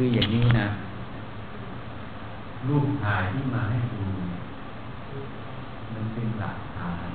[0.00, 0.66] คืออย่างนี้นะ
[2.68, 4.02] รูปถ่ายที่มาให้ดู
[5.94, 7.08] มันเป็นหลักฐาน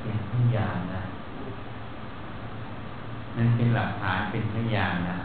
[0.00, 1.02] เป็นพยานนะ
[3.36, 5.18] มันเป็นหลักฐานเป็นพยานนะ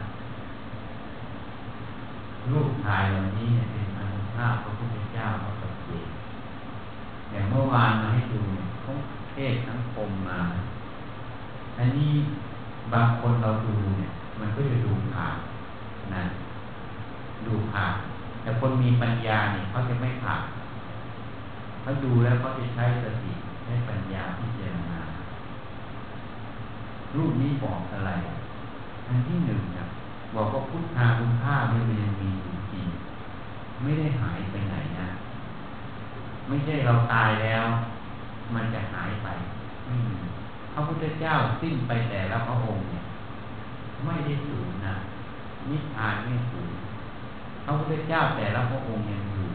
[2.51, 6.07] รูปถ่ายเหล่านี้เนี่ยเป็นอนุภาพพระพุทธเจ้าพระปฏิเจก
[7.31, 8.41] อย่างเมื่อวานมาให้ดู
[8.83, 8.97] ทั้ง
[9.31, 10.39] เทศทั้งคมมา
[11.77, 12.13] อันนี้
[12.93, 15.37] บางคนเราดูเนี่ย มันก็จะดูผ่าน
[16.15, 16.23] นะ
[17.45, 17.93] ดูผ่าน
[18.41, 20.43] แต่คนมีปัญญาเนี่ยเขาจะไม่ผ่าน
[21.81, 24.99] เขาดูแล้วเขาจะใช้สติใช้ปัญญาพิจารณา
[27.15, 28.11] รูปนี้บอกอะไร
[29.07, 29.85] อันที่หนึ่งนะ
[30.35, 32.87] บอกว่าพุทธาคุณค่าไม่มันยังมีอยู่จริง
[33.81, 35.07] ไม่ได้หายไปไหนนะ
[36.47, 37.65] ไม่ใช่เราตายแล้ว
[38.53, 39.27] มันจะหายไป
[40.73, 43.03] พระพุทธเจ้าสิ้นไปแต่ละพระองค์เนี่ย
[44.05, 44.95] ไม่ได้สูญนะ
[45.69, 46.71] นิพพานไม่สูญ
[47.67, 49.47] ระพุทธเจ้าแต่ละพระองค์ยังอยู่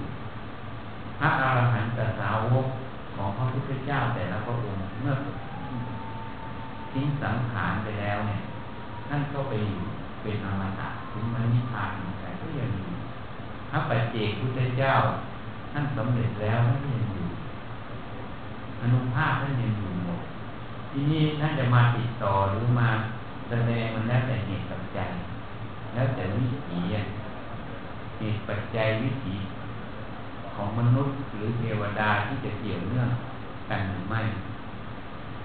[1.19, 2.67] พระอรหันตสาวก
[3.15, 5.15] ของพระพุทธเจ้าแต่ละพระองค์เมื่อ
[6.93, 8.41] ทิ้งสังขารไปแล้วเนี่ย
[9.09, 9.81] ท่านก็ไปอยู่
[10.23, 12.89] เป็นอมตะถึงมันนิพพานแต่ก็ยังอยู่
[13.71, 14.95] พระปัจเจกพุทธเจ้า
[15.73, 17.27] ท่านสำเร็จแล้วท่านยังอยู่
[18.81, 20.21] อนุภาพท่านยังอยู่หมด
[20.91, 22.89] ทีนี้ท่านจะมาติดต่อหรือมา
[23.49, 25.11] แสดงมันแล้วแต่เหตุปัจจัย
[25.95, 26.81] แล้วแต่วิถี
[28.23, 29.37] เหตุปัจจัยวิถี
[30.55, 33.09] ของมนุษย์หรือเทวดาที่จะเกี่ยวเนื่อง
[33.69, 34.21] กันหรือไม่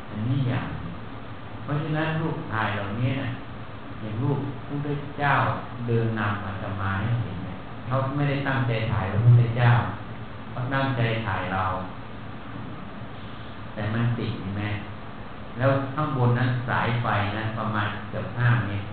[0.09, 0.67] อันนี้อย่าง
[1.63, 3.29] เพราะฉะนั้นรูปถ่ายเหล่านี้นะ
[4.01, 5.33] อย่างรูปพระพุทธเจ้า
[5.87, 7.37] เดินนำอาตมาให้เห็น
[7.85, 9.71] เขาไม่ได้ตั้งใจถ่ายพระพุทธเจ้า
[10.51, 11.65] เขาตั้งใจถ่ายเรา
[13.73, 14.63] แต่มันติดใช่ไหม
[15.57, 18.87] แล้วข้างบนนั้นสายไฟนะประมาณเกือบห้าเมตร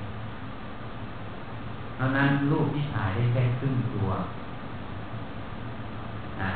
[1.95, 4.11] เพราะนั้นรูปที่ถ่ายได้แค่ครึ่งตัว
[6.41, 6.53] นะ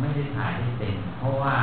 [0.00, 1.56] ไม่ได้ถ่ายได้เต็มเพราะว่า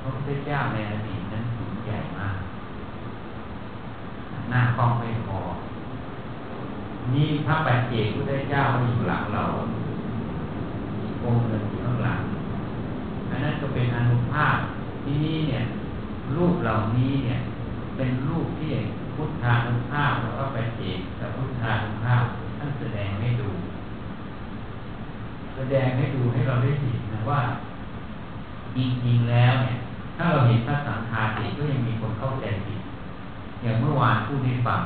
[0.00, 2.36] พระพุทธเจ้าในอดีตนั้นสูงใหญ่มาก
[4.50, 5.40] หน้ากล้องไม่พอ
[7.12, 9.44] นี่พระปัจเจกพุทธเจ้าอยู่หลังเรา
[11.24, 12.20] องค์หนึ่งอยู่ข้างหลัง
[13.30, 14.56] อันนั้นก็เป็นอนุภาพ
[15.04, 15.64] ที่นี่เนี่ย
[16.36, 17.40] รูปเหล่านี้เนี่ย
[17.96, 18.70] เป็นรูปที่
[19.20, 22.22] พุทธานุภาพแล้วก็ไปเอกแต่พุทธานุภาพ
[22.58, 23.50] ท่านแสดงให้ดู
[25.56, 27.40] แสดงให้ดูให้เราได้เห็นนะว่า
[28.76, 29.76] จริงๆแล้วเนี่ย
[30.16, 32.80] ถ้าเราเห็นพระสังฆาติก็ยังมีคนเข้าใจผิด
[33.62, 34.80] อย่างเมื่อวานผู้นี้ฟัง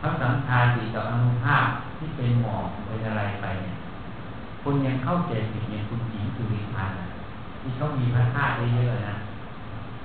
[0.00, 1.64] พระสังฆาติกับอนุภาพ
[1.98, 3.76] ที่เป็นหมอกเป็นอะไรไปเนี่ย
[4.62, 6.96] คนยังเข้าใจผิดอย่างคุณหญิงสุริพันธ์
[7.60, 9.14] ที่เขามีพระธาตุเยอะๆนะ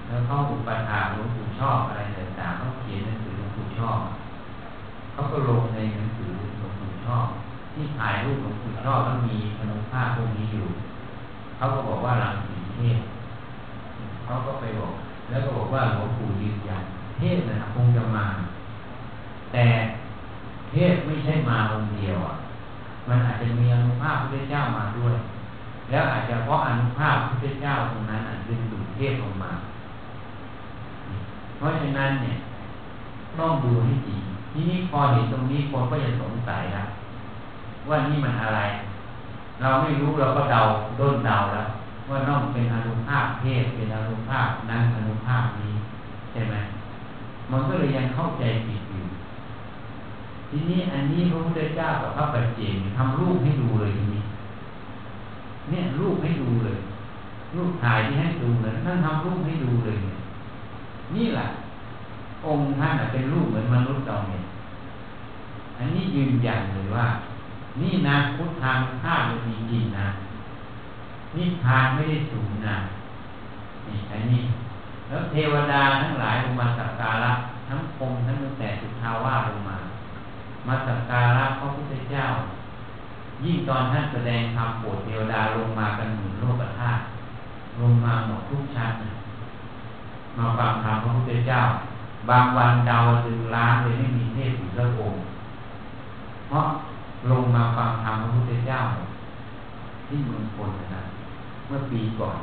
[0.09, 3.99] แล้วเขาอุปถาหลวงปู่ชอบอะไรต่างๆเขาเขียนหนังสือหลวงปู่ชอบ
[5.13, 7.25] เขาก็ลงในหนังสือหลวงปู่ชอบ
[7.73, 10.65] ที่ถ่ายรูปหลวงปู่ชอบมันมีอนุภาพพวกนี้อยู่
[11.57, 12.99] เขาก็บอกว่าหลังสีเทพ
[14.25, 14.93] เขาก็ไปบอก
[15.29, 16.83] แล้วก็บอกว่าหลวงปู่ยืนยัน
[17.17, 18.25] เทพนะคงจะมา
[19.53, 19.65] แต่
[20.69, 22.35] เทพไม่ใช่มาองค์เดียวอะ
[23.07, 25.15] มันอาจจะมีอนุภาพพระเจ้ามาด้วย
[25.89, 29.51] แล้วอาจจะเพราะอนุภาพพระเจ้าตรงนั้นดึงดูดเทพลงมา
[31.59, 32.37] เพราะฉะนั้นเนี่ย
[33.39, 34.17] ต้องดูให้ดี
[34.53, 36.87] ทีนี้พอเห็นตรงนี้คนก็จะสงสัยแล้ว
[37.89, 38.61] ว่านี่มันอะไร
[39.61, 40.61] เราไม่รู้เราก็เดา
[40.99, 41.67] ด้นเดาแล้ว
[42.09, 45.73] ว่าน้องเป็นอนุภาพเทพเป็นอนุภาพนั้นอนุภาพนี้
[46.31, 46.55] ใช่ไหม
[47.51, 49.05] มันก็เลยยังเข้าใจผิดอยู่
[50.49, 54.23] ทีนี้อันนี้พระพุทธเจ้ากับพระปัจเจกทำรูปให้ดูเลยทีนี้
[55.69, 56.79] เนี่ยรูปให้ดูเลย
[57.55, 60.18] รูปถ่ายที่ให้ดูเลยท่านทำรูปให้ดูเลยเนี่ย
[61.15, 61.47] นี่แหละ
[62.45, 64.43] องค์ท่านเป็นรูปเหมือนมนุษย์เราเนี่ย
[65.77, 67.07] อันนี้ยืนยันเลยว่า
[67.81, 70.07] นี่นะพุทธทางข้ามันมีจริงนะ
[71.35, 72.75] นิพพานไม่ได้สูงนะ
[73.87, 74.41] นี่อันนี้
[75.07, 77.31] แล้วเทวดาทั้งหลายลงมาสักการะ
[77.67, 79.77] ทั้งพรมทั้งตั้งแต่สุทาวาลงมา
[80.67, 82.25] มาสักการะพระพุทธเจ้า
[83.43, 87.03] ยิ่งตอนท่านแสดงธรรมโปรดเทวดาลงมากันหมุนโลกธาตุ
[87.79, 88.93] ลงมาหมดทุกชั้น
[90.39, 91.61] มาฟังธรรมพระพุทธเจ้า
[92.29, 95.21] บางวันดาวดึงล้านเลยไม่มีเทพอยู่สักองค์
[96.47, 96.65] เพราะ
[97.31, 98.79] ลงมาฟังธรรมพระพุทธเจ้า
[100.07, 101.03] ที่เมืองพลนะ
[101.67, 102.37] เมื่อปีก่อน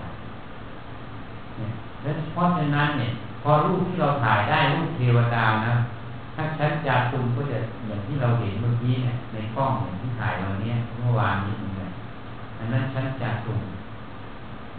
[1.57, 1.71] เนี่ย
[2.03, 3.13] แล้วเพราะฉะนั้นเนี่ย
[3.43, 5.75] พอรูปที่เราถ่ายได้รูปเทวดานะ
[6.35, 11.91] ถ้าชั้นจาตุมก็จะเหมือนที่เราเห็นเมื่อกี้เนี่ยในกล้องอย่างที่ถ่ายวันนี้เมื่อวานนี้เนี่ย
[12.59, 13.61] อันนั้นชั้นจาตุม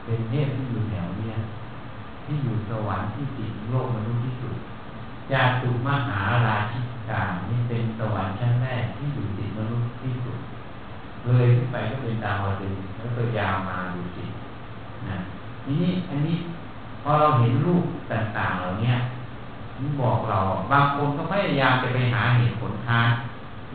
[0.03, 1.29] เป็นเทพที่อยู่แถวเนี้
[2.27, 4.55] ที่อยู่สวรรค์ที่ติดโลกมนุษย์ที่สุด
[5.31, 6.79] จาตุมหาราชิ
[7.09, 10.37] กานี่เป็นสวรรค์ชั้นแรกที่อยู่ติดมนุษย์ที่สุด
[11.25, 14.23] เลยขึ้นไปก็เป็นดาวดึงแล้วก็ยาวมาดูสิ
[15.07, 15.17] นะ
[15.63, 16.37] ทีนี้อันนี้
[17.03, 18.93] พอเราเห็นรูปต่างๆเหล่านี้
[19.79, 20.39] มันบอกเรา
[20.71, 23.09] บางคนก็พยายามจะไปหาเหตุผลค้าน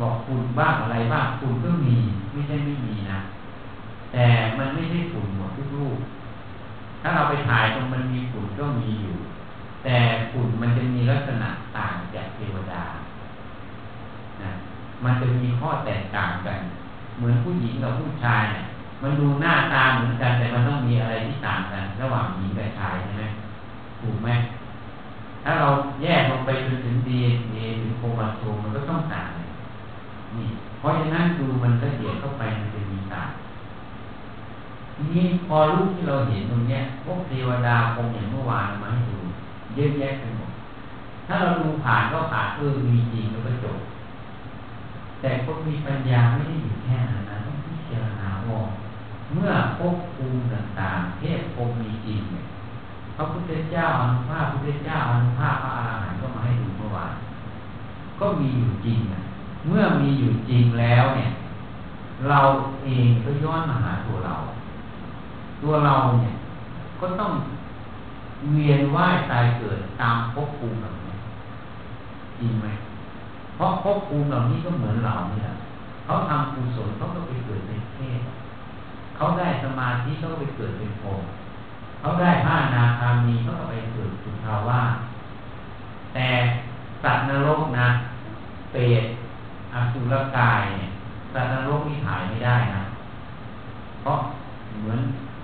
[0.01, 1.97] บอกฝุ่นบ้างอะไรบ้างฝุ่นก็มี
[2.33, 3.19] ไม่ใช่ไม่มีนะ
[4.13, 4.27] แต่
[4.59, 5.99] มันไม่ใช่ฝุ่นหมดทุกรูป
[7.03, 9.17] ถ้าเราไปถ่ายตรงมันมีฝุ่นก็มีอยู่
[9.85, 9.97] แต่
[10.33, 12.85] ฝุ่นมันจะมีลักษณะต่างจากเทวดา
[14.43, 14.51] นะ
[15.05, 16.61] มันจะมีข้อแตกต่างกัน
[17.17, 18.65] เหมือนผู้หญิงกับผู้ชายเนี่ย
[19.03, 23.25] มันดูหน้าตาเหมือนกัน แต่มันต้องมีอะไรที่ต่างกัน ระหว่างหญิงกับชายใช่ไหม
[24.01, 24.29] ถูกไหม
[25.45, 25.69] ถ้าเรา
[26.03, 27.19] แยกลงไปจนถึงดี
[27.53, 29.29] เอถึงโครโมโซมมันก็ต้องต่าง
[30.37, 33.31] นี่เพราะฉะนั้นดูมันละเอียดเข้าไปมันจะมีต่าง
[35.11, 39.19] นี้พอรูปที่เราเห็นตรงเนี้ยพวกเทวดาคงอย่างเมื่อวานมาให้ดู
[39.75, 40.51] เยอะแยะไปหมด
[41.27, 43.79] ถ้าเราดูผ่านก็ผ่านเออมีจริงแล้วก็จบ
[45.21, 48.61] แต่คนมีปัญญาไม่ได้อยู่แค่นั้นนะต้องพิจารณาว่า
[49.33, 52.47] เมื่อภพภูมิต่างๆเทพภูมิมีจริงเนี่ย
[53.17, 57.15] พระพุทธเจ้าอนุภาพพระพุทธเจ้าอนุภาพพระอรหันต์ก็มาให้ดูเมื่อวาน
[58.21, 59.23] ก็มีอยู่จริงนะ
[59.69, 61.31] เมื่อมีอยู่จริงแล้วเนี่ย
[62.29, 62.41] เรา
[62.85, 64.35] เองก็ย้อนมาหาตัวเรา
[65.63, 66.35] ตัวเราเนี่ย
[67.01, 67.33] ก็ต้อง
[68.53, 71.15] เวียนว่ายตายเกิดตามภพภูมิแบบนี้
[72.39, 72.67] จริงไหม
[73.55, 75.53] เพราะภพภูมิเหล่านี้ก็เหมือนเราเนี่ย
[76.05, 78.21] เขาทำกุศลเขาก็ไปเกิดเป็นเทพ
[79.17, 81.23] เขาได้สมาธิเขาไปเกิดเป็นพรหม
[82.01, 84.83] เขาได้ผ้านาคามีเขาก็ไปเกิดสุทาวา
[86.15, 86.29] แต่
[87.03, 87.89] สัตว์นรกนะ
[88.73, 89.05] เปรต
[89.73, 90.91] อสุรกายเนี่ย
[91.33, 92.83] สัตว์นรกนี่ถ่ายไม่ได้นะ
[94.03, 94.19] เพราะ
[94.79, 95.01] เหมือน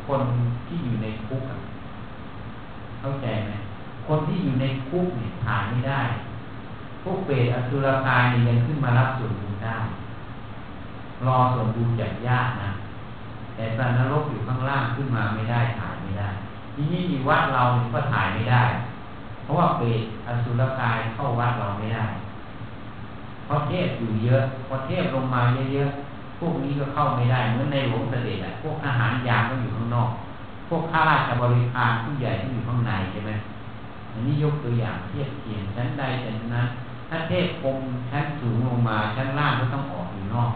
[0.08, 0.22] คน
[0.66, 1.42] ที่อยู่ในคุก
[3.00, 3.52] เข้าใจไหม
[4.06, 6.00] คนที่อยู่ในคุกเนี่ยถ่ายไม่ได้
[7.02, 9.76] พวกเปรตอสุรกายเนี่ยยังขึ้นมารับส่วนบุญได้
[11.26, 12.70] รอส่วนบุญจากญาตินะ
[13.54, 16.28] แต่สัตว์นรกอยู่ข้างล่างขึ้นมาไม่ได้ถ่ายไม่ได้
[16.74, 17.62] ทีนี้มีวัดเรา
[17.94, 18.62] ก็ถ่ายไม่ได้
[19.44, 22.04] เพราะว่าเปรตอสุรกายเข้าวัดเราไม่ได้
[23.44, 25.42] เพราะเทพอยู่เยอะพอเทพลงมา
[25.74, 26.07] เยอะๆ
[26.38, 30.10] พวกนี้ก็เข้าไม่ได้เหมือนในหลวงเสด็จอะพวกอาหารยามก็อยู่ข้างนอก
[30.68, 33.32] พวกข้าราชบริพารผู้ใหญ่ที่อยู่ข้างในใช่ไหม
[34.12, 36.66] อันนี้ยกตัวอย่างเทียบเทียงชั้นใดชั้นนั้น
[37.08, 37.78] ถ้าเทพคม
[38.10, 40.52] ชั้นสูงลงมาชั้นล่างก็ต้องออกอยู่นอก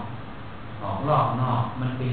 [0.82, 2.12] ออกรอบนอกมันเป็น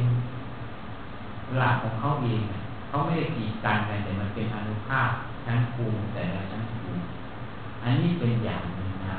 [1.57, 2.42] หลักของเขาเอง
[2.88, 5.10] เขาไม่ได้กีดกันกันแต่มันเป็นอนุภาพ
[5.45, 7.01] ชั้นภูมิแต่ละชั้นภูมิ
[7.83, 9.16] อันนี้เป็นอย่างหนึ่งนะ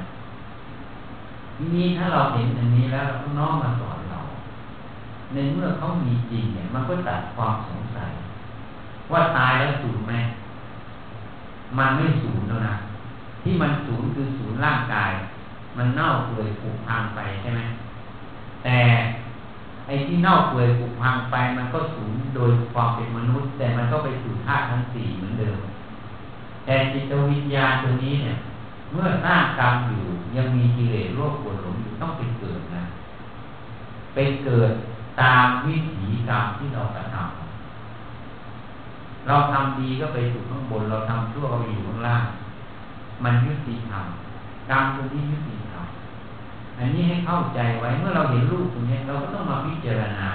[1.56, 3.99] ทีนี้ถ้าเราเห็นอันนี้แล้วเราน้อมมาสอน
[5.34, 8.10] ในเมื่อเขามีจริงเนี่ย มันก็ตัดความสงสัย
[9.12, 10.14] ว่าตายแล้วสูญไหม
[11.78, 12.76] มันไม่สูญแล้วนะ
[13.42, 15.12] ที่มันศูนย์คือศูนย์ร่างกาย
[15.76, 17.60] มันเน่าเปื่อยผุพังไปใช่ไหม
[18.64, 18.78] แต่
[19.86, 25.58] ไอ้ที่เน่าเปื่อยผุพังไป มันก็ศูนย์โดยความเป็นมนุษย์ แต่มันก็ไปสู่ธาตุทั้งสี่เหมือนเดิม
[26.64, 28.36] แต่จิตวิญญาณตัวนี้เนี่ย
[28.92, 30.02] เมื่อสร้างกรรมอยู่
[30.36, 32.84] ยังมีกิเลสโลภโกรธหลงอยู่ต้องไปเกิดนะ
[34.14, 34.72] ไปเกิด
[35.20, 37.26] ตามวิถีกรรมที่เรากระทำ
[39.26, 42.24] เราทำดีก็ไปสู่ข้างบน เราทำชั่วก็ไปอยู่ข้างล่าง
[43.24, 44.04] มันยุติธรรม
[44.70, 45.86] กรรมตรงนี้ยุติธรรม
[46.78, 50.28] อันนี้ให้เข้าใจไว้เมื่อเราเห็นรูปตรงนี้เราก็ต้องมาพิจารณา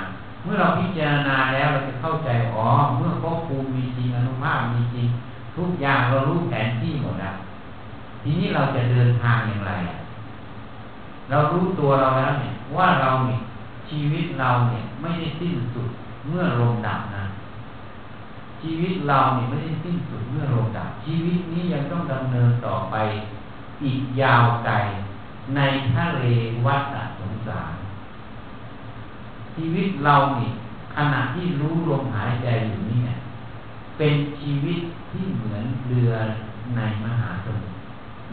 [0.43, 2.65] เมื่อเราพิจารณาแล้วเราจะเข้าใจอ๋อ
[2.97, 5.07] เมื่อภพภูมิมีจริงอนุภาพมีจริง
[5.55, 7.35] ทุกอย่างเรารู้แผนที่หมดแล้ว
[8.23, 9.71] ทีนี้เราจะเดินทางอย่างไร
[11.29, 13.39] เรารู้ตัวเราแล้วเนี่ยว่าเราเนี่ย
[13.89, 15.89] ชีวิตเราเนี่ยไม่ได้สิ้นสุด
[16.27, 17.25] เมื่อลมดับนะ
[18.61, 22.95] ชีวิตเราเนี่ยไม่ได้สิ้นสุดเมื่อลงดับ ชีวิตนี้ยังต้องดำเนินต่อไป
[23.83, 24.73] อีกยาวไกล
[25.55, 25.61] ใน
[25.93, 26.23] ทะเล
[26.65, 27.73] วัฏสงสาร
[29.55, 30.53] ชีวิตเราเนี่ย
[30.95, 33.17] ขณะที่รู้ลมหายใจอยู่นี่เนี่ย
[33.97, 34.79] เป็นชีวิต
[35.11, 36.13] ที่เหมือนเรือ
[36.75, 37.75] ในมหาสมุทร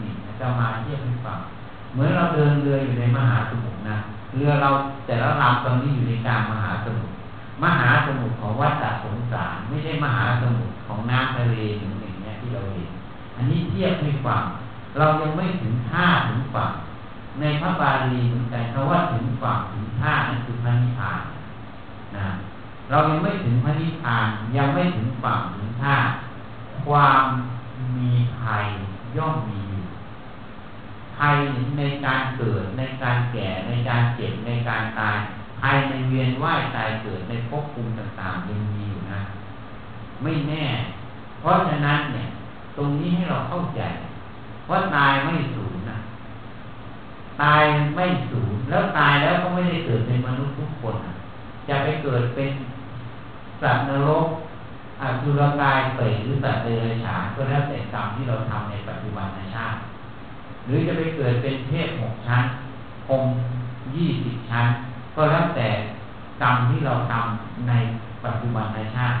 [0.01, 1.39] นี่จะมาเทียบให้ฟัง
[1.93, 3.97] เหมือนเราเดินเรืออยู่ในมหาสมุทรนะ
[4.35, 4.69] เรือเรา
[5.05, 7.13] แต่ละลำตอนนี้อยู่ในกลางมหาสมุทร
[7.63, 12.89] มหาสมุทรของวัฏสงสารไม่ใช่มหาสมุทรของน้ำทะเลอย่างเงี้ยที่เราเห็น
[13.35, 14.43] อันนี้เทียบให้ฟัง
[14.97, 16.71] เรายังไม่ถึงท่าถึงฝั่ง
[17.39, 21.21] ในพระบาลีเหมือนกันเพราว่าถึงฝั่งถึงท่านั่นคือพระนิพพาน
[22.17, 22.27] นะ
[22.89, 25.95] เรายังไม่ถึงพระนิพพานยังไม่ถึงฝั่งถึงท่า
[26.85, 27.23] ความ
[27.97, 28.67] มีภัย
[29.17, 29.62] ย่อมมี
[31.23, 31.37] ภัย
[31.77, 35.17] ในการเกิด ในการแก่ในการเจ็บในการตาย
[35.61, 39.21] ภายในเวียนว่ายตายเกิดในภพภูมิต่างๆยังมีอยู่นะ
[40.21, 40.63] ไม่แน่
[41.39, 42.27] เพราะฉะนั้นเนี่ย
[42.77, 43.81] ตรงนี้ให้เราเข้าใจ
[44.69, 45.97] ว่าตายไม่สูญนะ
[47.41, 47.63] ตาย
[47.95, 51.13] ไม่สูญแล้วตายแล้วก็ไม่ได้เกิดเป็นมนุษย์ทุกคนนะ
[51.67, 52.51] จะไปเกิดเป็น
[53.61, 54.27] สัตว์นรก
[55.01, 59.79] อสุรกายเปรตหรือสัตว์เดรัจฉานก็แล้วแต่กรรมที่เราทำในปัจจุบันในชาติ
[60.65, 62.43] หรือจะไปเกิดเป็นเทพหกชั้น
[63.09, 63.33] องค์
[63.95, 64.67] ยี่สิบชั้น
[65.15, 65.69] ก็แล้วแต่
[66.41, 67.73] กรรมที่เราทำใน
[68.25, 69.19] ปัจจุบันในชาติ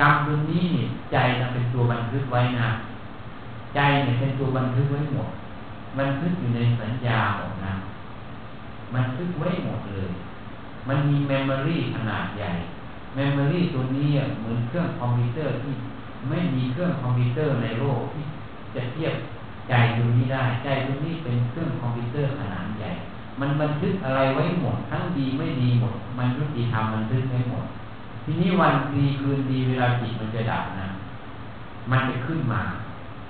[0.00, 2.68] กรรมตรงนี้เนี่ยใจจะเป็นตัวบันทึกไว้นะ
[3.74, 5.28] ใจเนี่ยเป็นตัวบันทึกไว้หมด
[5.98, 7.74] บันทึกอยู่ในสัญญาหมดนะ
[8.94, 10.10] บันทึกไว้หมดเลย
[10.88, 12.50] มันมี memory ขนาดใหญ่
[13.14, 14.08] memory ตัวนี้
[14.40, 15.72] เหมือนเครื่องคอมพิวเตอร์ที่
[16.28, 18.24] ไม่มีเครื่องคอมพิวเตอร์ในโลกที่
[18.74, 19.14] จะเทียบ
[19.68, 22.90] ใจตัวนี้ได้ ใจตัวนี้เป็นเครื่องคอมพิวเตอร์ขนาดใหญ่
[23.40, 27.64] มันบันทึกอะไรไว้หมด ทั้งดีไม่ดีหมด มันยุติธรรมบันทึกไว้หมด
[28.24, 30.88] ทีนี้วันดีคืนดีเวลาจิตมันจะดับนะ
[31.90, 32.62] มันจะขึ้นมา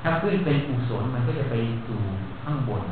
[0.03, 1.55] ถ้าขึ้นเป็นกุศลมันก็จะไป
[1.87, 2.01] สู่
[2.43, 2.83] ข้างบน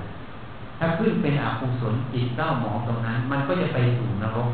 [0.79, 4.51] ถ้าขึ้นเป็นอกุศลจิตเศร้าหมองตรงนั้น มันก็จะไปสู่นรก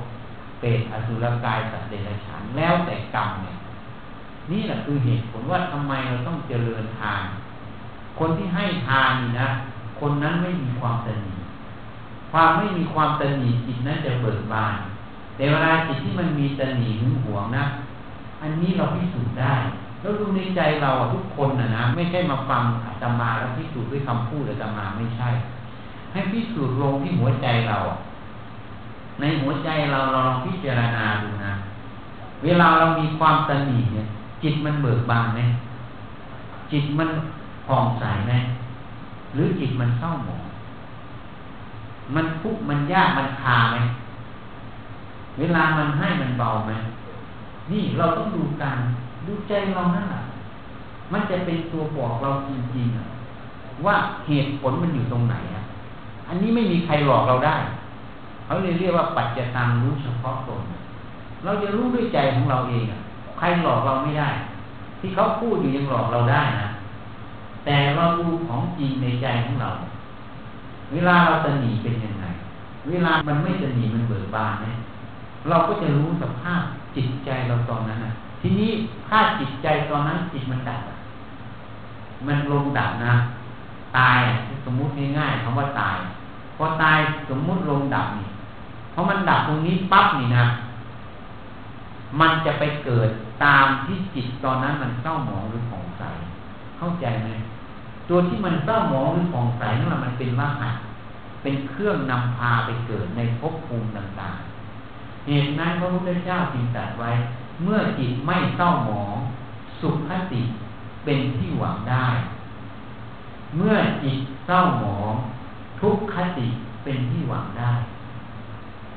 [0.60, 3.56] เปรตอสุรกายสัตว์เดรัจฉานแล้วแต่กรรมเนี่ย
[4.50, 7.22] นี่แหละคือเหตุผลว่าทำไมเราต้องเจริญทาน
[8.18, 9.48] คนที่ให้ทานนี่นะ
[10.00, 11.34] คนนั้นไม่มีความตนี
[12.32, 14.76] ความไม่มีความตนีจิตนั้นจะเบิกบาน
[15.36, 17.64] แต่เวลาจิตที่มันมีตนีหึงหวงนะ
[18.42, 19.54] อันนี้เราพิสูจน์ได้
[20.00, 25.28] แล้วดูในใจเราทุกคนนะนะ ไม่ใช่มาฟังอาตมาแล้วพิสูจน์ด้วยคำพูดอาตมาไม่ใช่
[26.12, 27.78] ให้พิสูจน์ลงที่หัวใจเรา
[29.20, 31.52] ในหัวใจเราเราลองพิจารณาดูนะ
[32.44, 34.06] เวลาเรามีความตนีเนี่ย
[34.42, 35.40] จิตมันเบิกบานไหม
[36.72, 37.08] จิตมัน
[37.68, 38.32] ผ่องใสไหม
[39.34, 40.42] หรือจิตมันเศร้าหมอง
[42.14, 43.76] มันทุกข์มันยากมันคาไหม
[45.38, 46.72] เวลามันให้มันเบาไหม
[47.70, 48.78] นี่เราต้องดูการ
[49.26, 50.22] ดูใจเรานั่นแหละ
[51.12, 53.94] มันจะเป็นตัวบอกเราจริงๆว่า
[54.26, 55.62] เหตุผลมันอยู่ตรงไหนอะ
[56.28, 57.56] อันนี้ไม่มีใครหลอกเราได้
[58.44, 60.62] เขาเรียเรียกว่าปัจจตังรู้เฉพาะตน
[61.44, 62.84] เราจะรู้ด้วยใจของเราเอง
[63.38, 64.28] ใครหลอกเราไม่ได้
[65.00, 66.67] ที่เขาพูดอยู่ยังหลอกเราได้นะ
[67.70, 69.70] แต่เราดูของจริงในใจของเรา
[70.92, 72.24] เวลาเราจะหนีเป็นยังไง
[72.88, 74.76] เวลามันไม่จะหนีมันเบิกบานเนี่ย
[75.48, 76.62] เราก็จะรู้สภาพ
[76.96, 78.70] จิตใจเราตอนนั้นนะทีนี้
[79.08, 80.80] ถ้าจิตใจตอนนั้นจิตมันดับ
[82.26, 83.14] มันลงดับนะ
[83.98, 84.20] ตาย
[84.64, 85.98] สมมุติง่ายๆคำว่าตาย
[86.56, 86.98] พอตาย
[87.30, 88.28] สมมุติลงดับนี่
[88.92, 90.46] เพอมันดับตรงนี้ปั๊บนี่นะ
[92.20, 93.08] มันจะไปเกิด
[93.44, 96.02] ตามที่จิตตอนนั้นมันเศร้าหมองหรือผ่องใส
[96.78, 97.28] เข้าใจไหม
[98.08, 100.70] ตัวที่มันเศร้าหมองหรือผ่องใสนั่นแหละมันเป็นว่าหั
[101.42, 107.10] เป็นเครื่องนำพาไปเกิดในภพภูมิต่างๆ เหตุนั้นพระพุทธเจ้าจึงตรัสไว้
[107.62, 109.16] เมื่อจิตไม่เศร้าหมอง
[109.80, 110.42] สุขคติ
[111.04, 112.08] เป็นที่หวังได้
[113.56, 115.14] เมื่อจิตเศร้าหมอง
[115.80, 116.46] ทุกขติ
[116.84, 117.72] เป็นที่หวังได้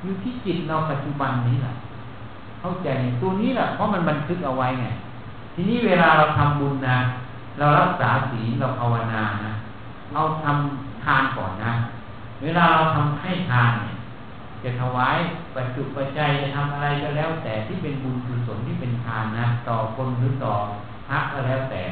[0.02, 1.74] อยู่ที่จิตเราปัจจุบันนี้แหละ
[2.60, 2.90] เข้าใจ
[3.22, 4.88] ตัวนี้แหละเพราะมันบันทึกเอาไว้ไง
[5.54, 6.98] ทีนี้เวลาเราทำบุญนะ
[7.58, 9.54] เรารักษาศีลเราภาวนานะ
[10.14, 11.74] เราทำทานก่อนนะ
[12.44, 13.96] เวลาเราทำให้ทานเนี่ย
[14.64, 15.18] จะถวาย
[15.56, 20.54] ปัจจุปัจจัยจะทำอะไรก็แล้ว แต่ที่เป็นบุญกุศลที่เป็นทานนะต่อคนหรือต่อ
[21.08, 21.84] พระก็แล้วแต่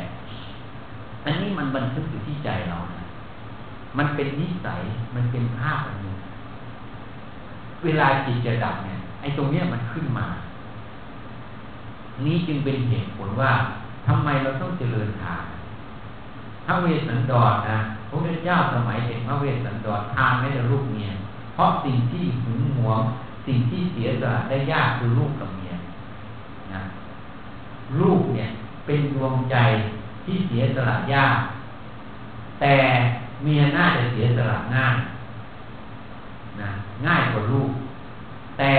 [1.26, 3.04] อันนี้มันบันทึกอยู่ที่ใจเรานะ
[3.98, 4.82] มันเป็นนิสัย
[5.16, 6.16] มันเป็นภาพอันนึง
[7.84, 10.26] เวลาจิตจะดับเนี่ยไอ้ตรงเนี้ยมันขึ้นมา
[12.26, 13.52] นี้จึงเป็นเหตุผลว่า
[14.10, 15.44] ทำไมเราต้องเจริญทาน
[16.66, 21.10] พระเวสสันดรนะพระพุทธเจ้าสมัยเป็นพระเวสสันดรทานไม่ได้ลูกเมีย
[21.54, 23.02] เพราะสิ่งที่หึงหวง
[23.48, 25.74] สิ่งที่เสียสละได้ยากคือลูกกับเมีย
[26.74, 26.82] นะ
[28.00, 28.50] ลูกเนี่ย
[28.86, 29.56] เป็นดวงใจ
[30.26, 31.38] ที่เสียสละยาก
[32.62, 32.76] แต่
[33.44, 34.96] เมียน่าจะเสียสละง่าย
[36.62, 36.70] นะ
[37.06, 37.70] ง่ายกว่าลูก
[38.58, 38.72] แต่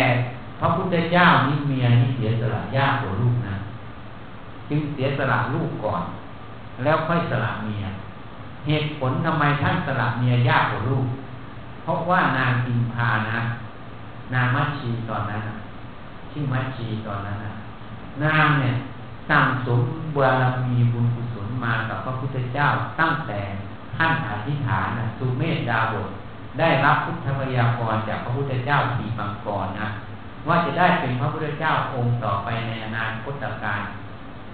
[0.59, 3.55] พระพุทธเจ้านี่เมียนี่เสียสละยากกว่าลูกนะ
[4.71, 6.03] จึงเสียสละลูกก่อน
[6.83, 7.85] แล้วค่อยสละเมีย
[8.67, 11.07] เหตุผลทำไมท่านสละเมียยากกว่าลูก
[11.83, 13.39] เพราะว่านางอินพานะ
[14.35, 15.43] นางมัชชีตอนนั้น
[16.31, 17.39] ชื่อมัชชีตอนนั้น
[18.25, 18.75] นางเนี่ย
[19.29, 19.83] สั่งสม
[20.15, 22.67] บารมีบุญกุศลมากับพระพุทธเจ้า
[23.01, 23.41] ตั้งแต่
[23.97, 26.09] ท่านอธิษฐานสุเมธดาบท
[26.59, 29.89] ได้รับพุทธพยากรจากพระพุทธเจ้าทีบังกรนะ
[30.49, 33.83] ว่าจะได้เป็นพระพุทธเจ้าองค์ต่อไปในอนาคตการ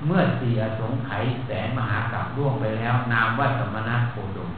[0.05, 4.51] เมื่อสี่อสงไขยแสนมหากรัปล่วงไปแล้ว นามว่าสมณะโคดม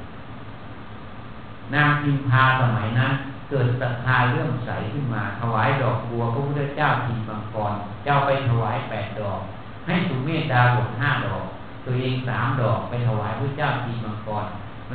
[1.74, 3.12] นางพิมพาสมัยนั้น
[3.50, 9.40] เกิดศรัทธาเรื่องใสขึ้นมา ถวายดอกบัวพระพุทธเจ้าทีบังกร เจ้าไปถวายแปดดอก
[9.86, 11.44] ให้สุเมธดาบทห้าดอก
[11.84, 14.44] ตัวเองสามดอกไปถวายพระเจ้าทีบังกร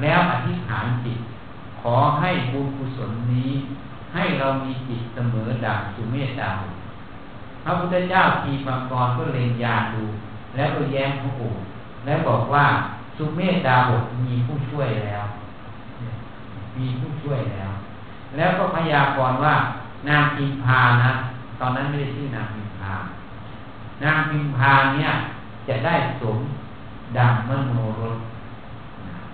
[0.02, 1.20] แล้วอธิษฐานจิต
[1.82, 3.52] ขอให้บุญกุศลนี้
[4.14, 6.50] ให้เรามีจิตเสมอดังสุเมตตา
[7.64, 10.04] พระพุทธเจ้าทีมังกรก็เล็งยาดู
[10.56, 11.64] แล้วก็แย้งพระโอษฐ์
[12.06, 12.66] แล้วบอกว่า
[13.18, 15.24] สุเมธดาบทมีผู้ช่วยแล้ว
[16.78, 17.72] มีผู้ช่วยแล้ว
[18.36, 19.56] แล้วก็พยากรณ์ว่า
[20.08, 21.12] นางพิมพานะ
[21.60, 22.94] ตอนนั้นไม่ได้ชื่อนางพิมพา
[24.04, 25.10] นางพิมพาเนี่ย
[25.68, 26.38] จะได้สม
[27.18, 28.18] ดังมโนรส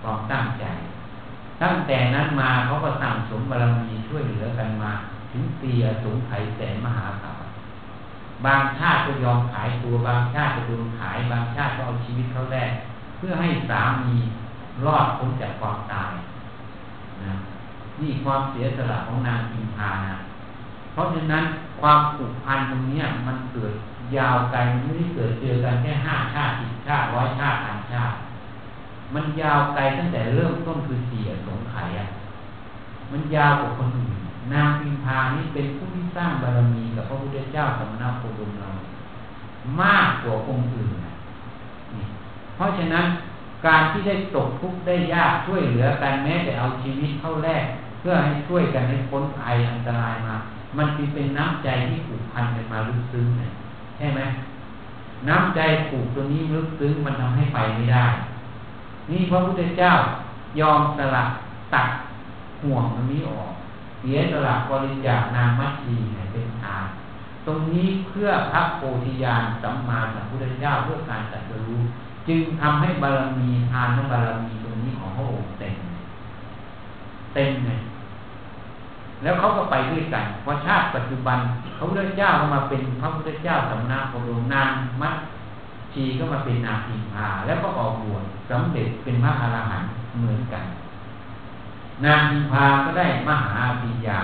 [0.02, 0.64] ความตั้งใจ
[1.62, 4.92] ตั้งแต่นั้นมาเขาก็สั่งสมบารมีช่วยเหลือกันมา
[5.32, 7.39] ถึงปีอสงไขยแสนมหาศาล
[8.46, 12.70] บางชาติก็ยอมขายตัว บางชาติก็โดนขาย บางชาติก็เอาชีวิตเขาแลก
[13.16, 14.14] เพื่อให้สามี
[14.84, 16.12] รอดพ้นจากความตาย
[17.24, 17.34] นะ
[18.00, 20.16] นี่ความเสียสละของนางอินพานะ
[20.92, 21.44] เพราะฉะนั้น
[21.80, 23.72] ความผูกพันตรงนี้มันเกิด
[24.16, 28.16] ยาวไกลมันไม่ได้เกิดเจอกันแค่ห้าชาติสิบชาติร้อยชาติพันชาติ
[29.14, 32.06] มันยาวไกลตั้งแต่เริ่มต้นคือเสียสงไข่อะ
[33.12, 34.20] มันยาวกว่าคนอื่น
[34.52, 38.68] นางพิมพานี้เป็นผู้ที่สร้างบารมีกับพระพุทธเจ้าสมณโคดมเรา
[39.80, 40.90] มากกว่าองค์อื่น
[42.54, 43.06] เพราะฉะนั้น
[43.66, 47.64] การที่ได้ตกทุกข์ได้ยากช่วยเหลือกันแม้แต่เอาชีวิตเข้าแลก
[48.00, 50.36] เพื่อให้ช่วยกันให้พ้นภัยอันตรายมา
[50.76, 53.50] มันคือเป็นน้ำใจที่ผูกพันกันมาลึกซึ้งเลย
[53.96, 54.20] ใช่ไหม
[55.28, 58.06] น้ำใจผูกตัวนี้ลึกซึ้งมันทำให้ไปไม่ได้
[59.10, 59.92] นี่พระพุทธเจ้า
[60.60, 61.24] ยอมสละ
[61.74, 61.88] ตัด
[62.62, 63.50] ห่วงตรงนี้ออก
[64.00, 66.84] เสียสละบริจาคนางมัชชีให้เป็นทาน
[67.46, 71.80] ตรงนี้เพื่อพระโพธิญาณสัมมาสัมพุทธเจ้าเพื่อการตรัสรู้
[72.28, 75.74] จึงทำให้บารมีทานและบารมีตรงนี้ของพระองค์เต็ม
[77.34, 77.80] เต็มเลย
[79.22, 81.38] แล้วเขาก็ไปด้วยกันเพอชาติปัจจุบัน
[81.78, 84.70] พระพุทธเจ้าก็มาเป็นพระพุทธเจ้าสำนักโคดมนาง
[85.02, 85.14] มัด
[85.92, 90.64] ชีก็มาเป็นนางพิมพาแล้วก็ออกบวชสำเร็จเป็นพระอรหันต์เหมือนกัน
[92.04, 94.20] นางพิมพาก็ได้มหาปิญญา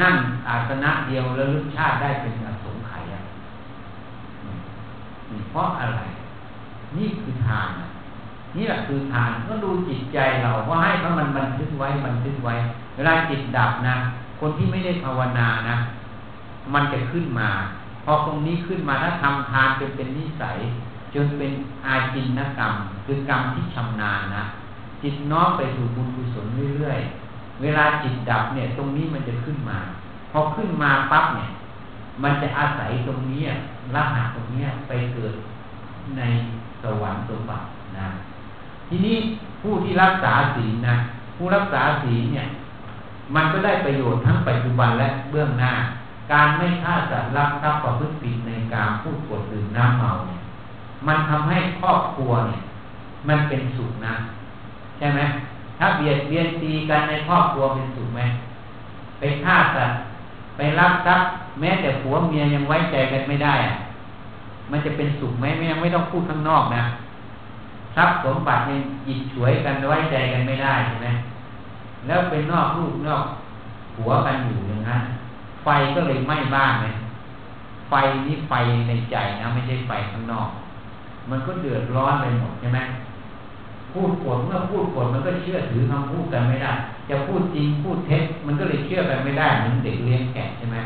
[0.00, 0.16] นั่น
[0.48, 3.12] อาสนะเดียวแล้วลึกชาติได้เป็นอสงไขย
[5.30, 6.00] นี่เพราะอะไร
[6.96, 7.68] นี่คือทาน
[8.56, 12.54] นี่แหละคือทานก็ดูจิตใจเราว่าให้เพราะมันบันทึกไว้บันทึกไว้
[12.94, 13.96] เวลาจิตดับนะ
[14.40, 15.76] คนที่ไม่ได้ภาวนานะ
[16.74, 17.48] มันจะขึ้นมา
[18.04, 20.58] พอตรงนี้ขึ้นมาถ้าทำทานจนเป็นนิสัย
[21.14, 21.52] จนเป็น
[21.86, 22.74] อาจินนกรรม
[23.06, 24.44] คือกรรมที่ชำนาญนะ
[25.02, 26.46] จิตน้อมไปสู่บุญกุศล
[26.78, 29.78] เรื่อยๆ เวลาจิตดับเนี่ย ตรงนี้มันจะขึ้นมา
[30.32, 31.50] พอขึ้นมาปั๊บเนี่ย
[32.22, 33.42] มันจะอาศัยตรงนี้
[33.94, 35.34] รหัสตรงนี้ไปเกิด
[36.16, 36.22] ใน
[36.82, 37.66] สวรรค์สมบัติ
[37.98, 38.06] นะ
[38.88, 39.16] ทีนี้
[39.62, 40.96] ผู้ที่รักษาศีลนะ
[41.36, 42.46] ผู้รักษาศีลเนี่ย
[43.34, 45.72] มันก็ได้ประโยชน์ทั้งปัจจุบันและเบื้องหน้า
[46.32, 50.40] การไม่ฆ่าสัตว์รักทรัพย์ประพฤติผิดในการพูดปดดื่มน้ำเมาเนี่ย
[51.06, 52.62] มันทำให้ครอบครัวเนี่ย
[53.28, 54.14] มันเป็นสุขนะ
[55.02, 55.20] ช่ไหม
[55.78, 58.20] ถ้าเบียดเบียนตีกันในครอบครัวเป็นสุขไหม
[59.18, 59.98] ไปฆ่าสัตว์
[60.56, 61.28] ไปรักทรัพย์
[61.60, 63.74] แม้แต่ผัวเมียยังไว้ใจกันไม่ได้อะ
[64.70, 66.82] มันจะเป็นสุขไหมไม่ยังไม่ต้องพูดข้างนอกนะ
[67.96, 71.08] ทรัพย์สมบัติยังหยิบฉวยกันไว้ใจกันไม่ได้ใช่ไหม
[72.06, 73.24] แล้วเป็นนอกลูกนอก
[73.96, 75.02] หัวกันอยู่อย่างนั้น
[75.64, 76.86] ไฟก็เลยไหม้บ้านไหม
[77.88, 77.94] ไฟ
[78.26, 78.52] นี่ไฟ
[78.88, 80.48] ในใจนะ ไม่ใช่ไฟข้างนอก
[81.30, 82.80] มันก็เดือดร้อนไปหมดใช่ไหม
[83.92, 86.72] พูดปดเมื่อพูดปดมันก็เชื่อถือคำพูดกันไม่ได้
[87.08, 90.78] จะพูดจริงพูดเท็จมันก็เลยเชื่อกันไม่ได้เหมือนเด็กเลี้ยงแกะใช่ไหม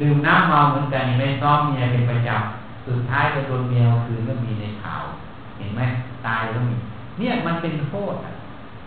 [0.00, 5.02] ดื่มน้ำเมาเหมือนกันไม่ซ้อมเมียเป็นประจำสุดท้ายก็โดนเมียคืนก็มีในข่าว
[5.58, 5.82] เห็นไหม
[6.26, 6.74] ตายก็มี
[7.18, 8.14] เนี่ยมันเป็นโทษ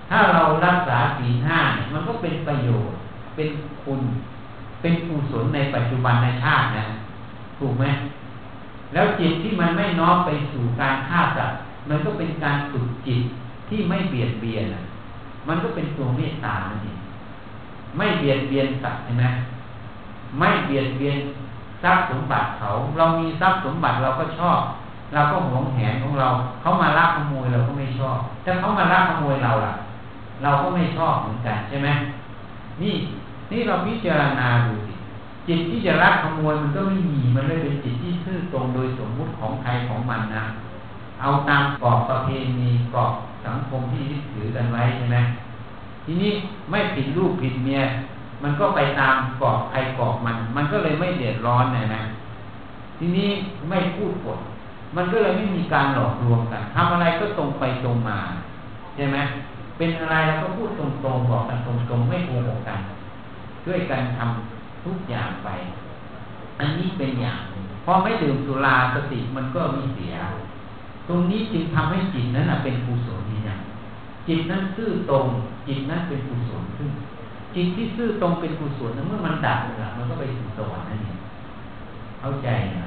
[0.10, 2.96] ถ้าเรารักษาสีห้าเนี่ยมันก็เป็นประโยชน์
[3.36, 3.50] เป็น
[3.84, 4.02] คุณ
[4.82, 6.86] เป็นกุศลในปัจจุบันในชาตินะ
[7.60, 7.86] ถูกไหม
[8.94, 11.58] แล้วจิตที่มันไม่น้อมไปสู่การฆ่าสัตว์
[11.90, 13.22] มันก็เป็นการฝึกจิต
[13.70, 14.66] ที่ไม่เบียดเบียน
[15.48, 16.98] มันก็เป็นตัวเมตตานั่นเอง
[17.98, 19.26] ไม่เบียดเบียนสัตว์ใช่ไหม
[20.40, 21.18] ไม่เบียดเบียน
[21.84, 24.60] ทรัพย์สมบัติเขา เรามีทรัพย์สมบัติเราก็ชอบ
[25.14, 26.28] เราก็หวงแหนของเรา
[26.62, 29.74] เขามาลักขโมยเราก็ไม่ชอบถ้าเขามาลักขโมยเราล่ะ
[30.44, 31.90] เราก็ไม่ชอบเหมือนกันใช่ไหม
[32.82, 32.94] นี่
[33.52, 34.94] นี่เราพิจารณาดูสิ
[35.48, 40.44] จิตที่จะรักขโมยมันก็ไม่มีมันเลยเป็นจิตที่ซื่อตรงโดยสมมุติของใครของมันนะ
[41.22, 42.30] เอาตามกรอบประเพ
[42.60, 43.14] ณีกรอบ
[43.46, 45.18] สังคมที่ยึดถือกันไว้ใช่ไหม
[46.06, 46.32] ทีนี้
[46.70, 47.82] ไม่ผิดลูกผิดเมีย
[48.44, 52.04] มันก็ไปตามกรอบใครกรอบมัน มันก็เลยไม่เดือดร้อนนะนะ
[52.98, 53.30] ทีนี้
[53.70, 54.40] ไม่พูดปด
[54.96, 58.20] มันก็เลยไม่มีการหลอกลวงกันทำอะไรก็ตรงไปตรงมา
[58.96, 59.18] ใช่ไหม
[59.78, 62.80] เป็นอะไรเราก็พูดตรงๆบอกกันตรงๆไม่โกหกกัน
[63.64, 65.50] ช่วยกันทำทุกอย่างไป
[66.60, 67.42] อันนี้เป็นอย่าง
[67.86, 70.14] พอไม่ดื่มสุราสติมันก็มีเสีย
[71.10, 73.56] ตรงนี้จึงทำให้จิตนั้นเป็นกุศลนี่นะ
[74.28, 75.26] จิตนั้นซื่อตรง
[75.68, 76.90] จิตนั้นเป็นกุศลขึ้น
[77.56, 81.20] จิตที่ซื่อตรงเป็นกุศลนั้นเมื่อมันดับเลยมันก็ไปสู่สวรรค์นั่นเอง
[82.20, 82.86] เข้าใจนะ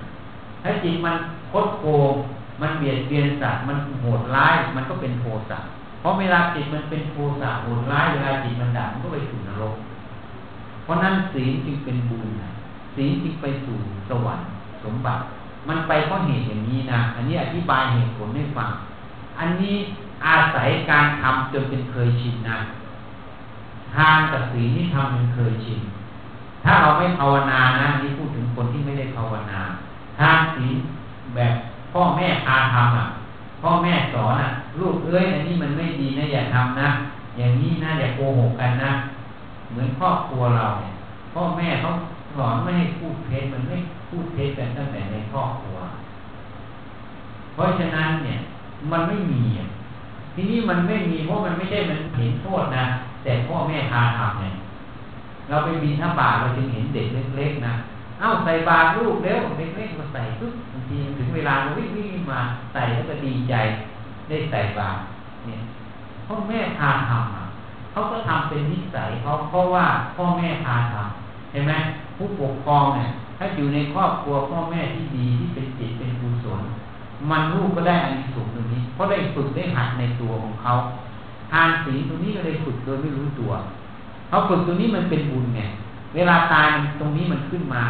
[0.62, 1.16] ถ้าจิตมัน
[1.52, 2.14] คดโกง
[2.60, 5.58] มันเบียดเบียนสัตว์มันโหดร้าย มันก็เป็นโทสะ
[6.00, 9.76] เพราะเวลาจิตมันเป็นโทสะโหดร้ายเวลาจิตมันดับมันก็ไปสู่นรก
[10.84, 12.28] เพราะนั้นศีลจึงเป็นบุญ
[12.96, 13.76] ศีลจึงไปสู่
[14.08, 14.46] สวรรค์
[14.84, 15.22] สมบัติ
[15.68, 18.70] มันไปเพราะเหตุอย่างนี้นะ อันนี้อธิบายเหตุผลให้ฟัง
[19.38, 19.74] อันนี้
[20.26, 22.58] อาศัยการทำจนเป็นเคยชินนะ
[23.94, 25.80] ทานกับศีลนี่ทำเป็นเคยชิน
[26.64, 29.60] ถ้าเราไม่ภาวนานะนี่พูดถึงคนที่ไม่ได้ภาวนา
[30.18, 30.76] ทานศีล
[31.34, 31.54] แบบ
[31.92, 33.06] พ่อแม่พาทำอะ
[33.62, 36.88] พ่อแม่สอนอะ ลูกเอ้ยอันนี้มันไม่ดีนะอย่าทำนะ
[37.38, 38.92] อย่างนี้นะอย่าโกหกกันนะ
[39.70, 40.92] เหมือนครอบครัวเราเนี่ย
[41.34, 41.90] พ่อแม่เขา
[42.36, 43.76] สอนไม่ให้พูดเท็จมันไม่
[44.12, 45.78] พูดเท็จกันตั้งแต่ในครอบครัว
[47.54, 48.38] เพราะฉะนั้นเนี่ย
[48.92, 49.42] มันไม่มี
[50.34, 52.84] ทีนี้มันไม่มีเพราะมันไม่ได้มันเห็นโทษนะ
[53.22, 54.54] แต่พ่อแม่พาทำเนี่ย
[55.48, 57.74] เราไปบินถ้าบาเราจึงเห็นเด็กเล็กๆนะ
[58.20, 62.40] เอ้าใส่บาตรลูกเร็วเด็กๆมาใส่ปุ๊บบางทีถึงเวลาวิ่งวิ่งมา
[62.72, 63.54] ใส่แล้วก็ดีใจ
[64.28, 65.00] ได้ใส่บาตร
[65.46, 65.60] เนี่ย
[66.26, 67.44] พ่อแม่พาทำอะ
[67.92, 71.72] เขาก็ทำเป็นนิสัยเขาเพราะว่าพ่อแม่พาทำเห็นไหม
[72.16, 73.10] ผู้ปกครองเนี่ย
[73.42, 76.62] ถ้าอยู่ในครอบครัวพ่อแม่ที่ดีที่เป็นจิตเป็นกุศล
[77.30, 80.72] มันลูกก็ได้อานิสงส์ตรงนี้ เพราะได้ฝึกได้หัดในตัวของเขา
[81.52, 83.50] ทานศีลตรงนี้ก็เลยฝึกโดยไม่รู้ตัว
[84.28, 85.62] เขาฝึกตรงนี้มันเป็นบุญไง
[86.14, 86.66] เวลาตาย
[87.00, 87.84] ตรงนี้มันขึ้นมา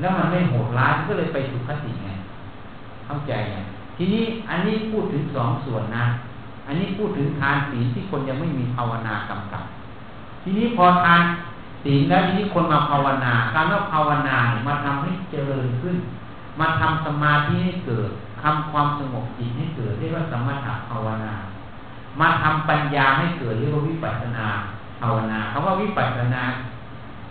[0.00, 2.10] แล้วมันไม่โหดร้ายก็เลยไปสุขติไง
[3.06, 3.56] เข้าใจไง
[3.96, 6.04] ทีนี้อันนี้พูดถึงสองส่วนนะ
[6.66, 9.64] อันนี้พูดถึงทานศีลที่คนยังไม่มีภาวนากำกับ
[10.42, 11.22] ทีนี้พอทาน
[11.90, 15.96] ศีลแล้วทีนี้คนมาภาวนา การว่าภาวนามาทำให้เจริญขึ้น
[16.60, 18.10] มาทำสมาธิให้เกิด
[18.42, 21.32] ทำความสงบจิตให้เกิดเรียกว่าสมถะภาวนา
[22.20, 24.46] มาทำปัญญาให้เกิดเรียกว่าวิปัสสนา
[25.00, 26.42] ภาวนาคำว่าวิปัสสนา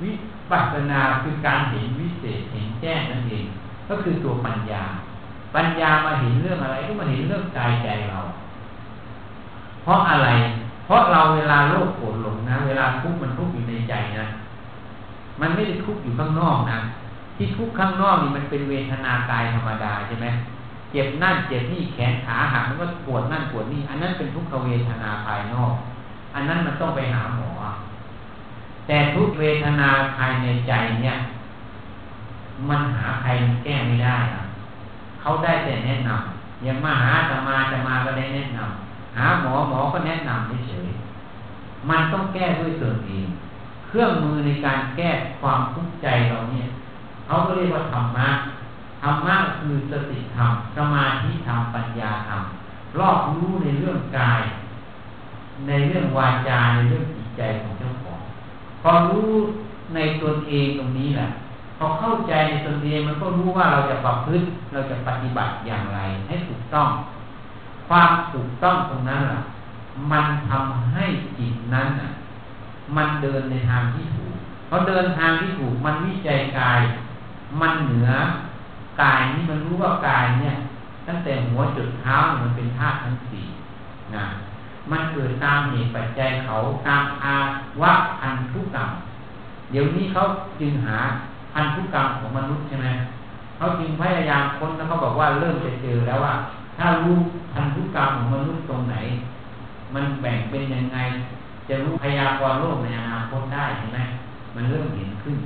[0.04, 0.12] วิ
[0.52, 3.46] ปัสสนาคือการเห็นวิเศษเห็นแจ้งนั่นเอง
[3.90, 4.84] ก็คือตัวปัญญา
[5.56, 8.20] ปัญญามาเห็นเรื่องอะไรก็มาเห็นเรื่องกายใจเรา
[9.84, 10.30] เพราะอะไร
[10.86, 14.28] เพราะเราเวลาโลภโกรธหลงนะ เวลาทุกข์มันทุกข์อยู่ในใจนะ
[15.42, 16.80] มันไม่ได้ทุกข์อยู่ข้างนอกนะ
[17.36, 20.28] ที่ทุกข์ข้างนอกนี่มันเป็นเวทนากายธรรมดาใช่ไหม
[20.92, 25.74] เจ็บนั่นเจ็บนี่แขนขาหักมันก็ปวดนั่นปวดนี่อันนั้นเป็นทุกขเวทนาภายนอก
[26.34, 27.48] อันนั้นมันต้องไปหาหมอ
[28.88, 30.74] แต่ทุกเวทนาภายในใจ
[31.04, 31.16] เนี่ย
[32.70, 33.30] มันหาใคร
[33.64, 34.44] แก้ไม่ได้นะ
[35.22, 40.88] เขาได้แต่แนะนำอย่างมาหาจะมาจะมาก็ได้แนะนำหาหมอหมอก็แนะนำเฉย
[41.90, 43.28] มันต้องแก้ด้วยตนเอง
[43.88, 46.68] เครื่องมือในการแก้ความทุกข์ใจเราเนี่ย
[47.26, 48.30] เขาก็เรียกว่าธรรมะ
[49.02, 52.42] ธรรมะคือสติธรรมสมาธิธรรมปัญญาธรรม
[53.00, 54.42] รอบรู้ในเรื่องกาย
[55.68, 58.20] ในเรื่องวาจาในเรื่องจิตใจของเจ้าของ
[58.82, 59.30] พอรู้
[59.96, 61.28] ในตนเองตรงนี้แหละ
[61.78, 66.90] พอเข้าใจในตนเองมันก็รู้ว่าเราจะประพฤติเราจะปฏิบัติอย่างไร ให้ถูกต้อง
[67.88, 69.42] ความถูกต้องตรงนั้นล่ะ
[70.12, 71.06] มันทำให้
[71.38, 72.10] จิตนั้นอะ
[72.96, 74.34] มันเดินในทางที่ถูก
[74.68, 76.82] เพอเดินทางที่ถูกมันวิจัยกาย
[77.62, 78.10] มันเหนือ
[79.02, 80.56] กายนี้มันรู้ว่ากายเนี่ย
[81.08, 83.46] ตั้งแต่หัวจุดเท้ามันเป็นธาตุทั้งสี่
[84.16, 84.26] นะ
[84.92, 86.56] มันเกิดตามเหตุปัจจัยเขา
[86.88, 87.36] ตามอา
[87.82, 88.90] วะพันธุกรรม
[89.72, 90.24] เดี๋ยวนี้เขา
[90.60, 90.98] จึงหา
[91.54, 92.88] พันธุกรรมของมนุษย์ใช่ไหม
[93.58, 96.34] เขาจึงพยายามค้นแล้วเขาบอกว่าเริ่มจะเจอแล้วว่า
[96.78, 97.18] ถ้ารู้
[97.54, 98.96] พันธุกรรมของมนุษย์ตรงไหน
[99.94, 100.98] มันแบ่งเป็นยังไง
[101.68, 104.00] จะรู้พยากรณ์โลกในอนาคตได้ใช่ไหม
[104.56, 105.38] มันเริ่มเห็นขึ้น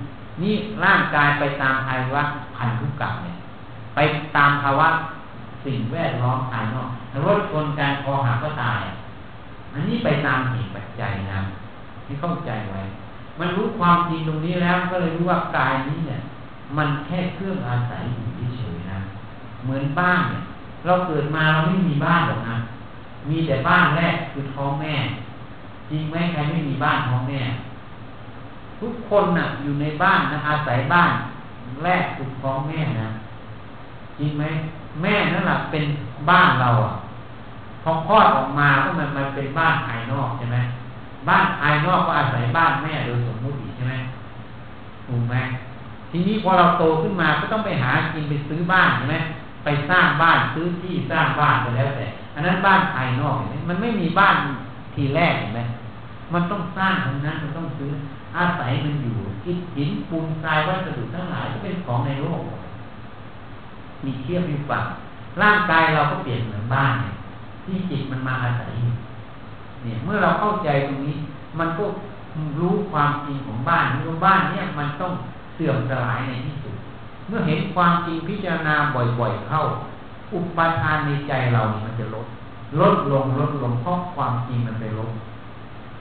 [0.42, 0.54] นี่
[0.84, 2.24] ร่างกายไปตามภาวะ
[2.56, 3.36] พันธุกรรมเนี่ย
[3.96, 4.00] ไป
[4.38, 4.88] ตามภาวะ
[5.66, 6.90] สิ่งแวดล้อมภายนอก
[7.26, 8.82] รถชนการคอหักก็ตาย
[9.74, 11.40] อันนี้ไปตามเหตุปัจจัยนะ
[12.06, 12.82] ที่เข้าใจไว้
[13.40, 16.22] มันรู้ความจริงตรงนี้แล้ว ก็เลยรู้ว่ากายนี้เนี่ย
[16.78, 18.26] มันแค่เครื่องอาศัยอยู่
[18.58, 19.00] เฉยๆนะ
[19.64, 20.42] เหมือนบ้านเนี่ย
[20.86, 22.58] เราเกิดมาเราไม่มีบ้านหรอกนะ
[23.30, 24.94] มีแต่บ้านแรกคือท้องแม่
[25.92, 27.42] จริงไหมใครไม่มีบ้านท้องแม่
[28.82, 31.12] ทุกคนนะ่ะ อยู่ในบ้านนะอาศัยบ้าน
[31.84, 33.10] แรกคือท้องแม่นะ
[34.20, 34.44] จริงไหม
[35.02, 35.84] แม่นั่นแหละเป็น
[36.30, 36.94] บ้านเราอะ
[37.84, 40.58] พอคลอดออกมาก็มันมันเป็นบ้านภายนอกใช่ไหม
[41.30, 43.96] บ้านภายนอกก็อาศัยบ้านแม่โดยสมมุติใช่ไหม
[45.08, 45.36] ถูกไหม
[46.12, 49.18] ทีนี้พอเราโตขึ้นมาก็ต้องไปหากินไปซื้อบ้านใช่ไหม
[49.64, 54.36] ไปสร้างบ้านซื้อที่สร้างบ้านไปแล้วแต่อันนั้นบ้านภายนอกเห็นไหมมันไม่มีบ้าน
[54.96, 55.62] ทีแรกเห็นไหม
[56.34, 57.92] มันต้องสร้างตรงนั้นมันต้องซื้อ
[58.38, 59.16] อาศัยมันอยู่
[59.46, 62.42] อิฐหินปูนทรายวัสดุทั้งหลายก็เป็นของในโลก
[64.06, 64.86] มีเทียบมีฝัง
[65.42, 66.94] ร่างกายเราก็เปลี่ยนเหมือนบ้าน
[67.66, 68.72] ที่จิตมันมาอาศัย
[69.84, 71.16] เนี่ย เมื่อเราเข้าใจตรงนี้
[71.60, 71.84] มันก็
[72.60, 75.12] รู้ความจริงของบ้านว่าบ้านเนี่ยมันต้อง
[75.56, 76.76] เสื่อมสลายในที่สุด
[77.28, 78.76] เมื่อเห็นความจริงพิจารณา
[79.20, 79.62] บ่อยๆเข้า
[80.34, 82.28] อุปทานในใจเรามันจะลด
[82.80, 85.12] ลดลงลดลงเพราะความจริงมันไปลด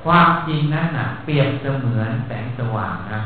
[0.05, 3.21] ความจริงนั้นน่ะ เปรียบเสมือนแสงสว่างนะ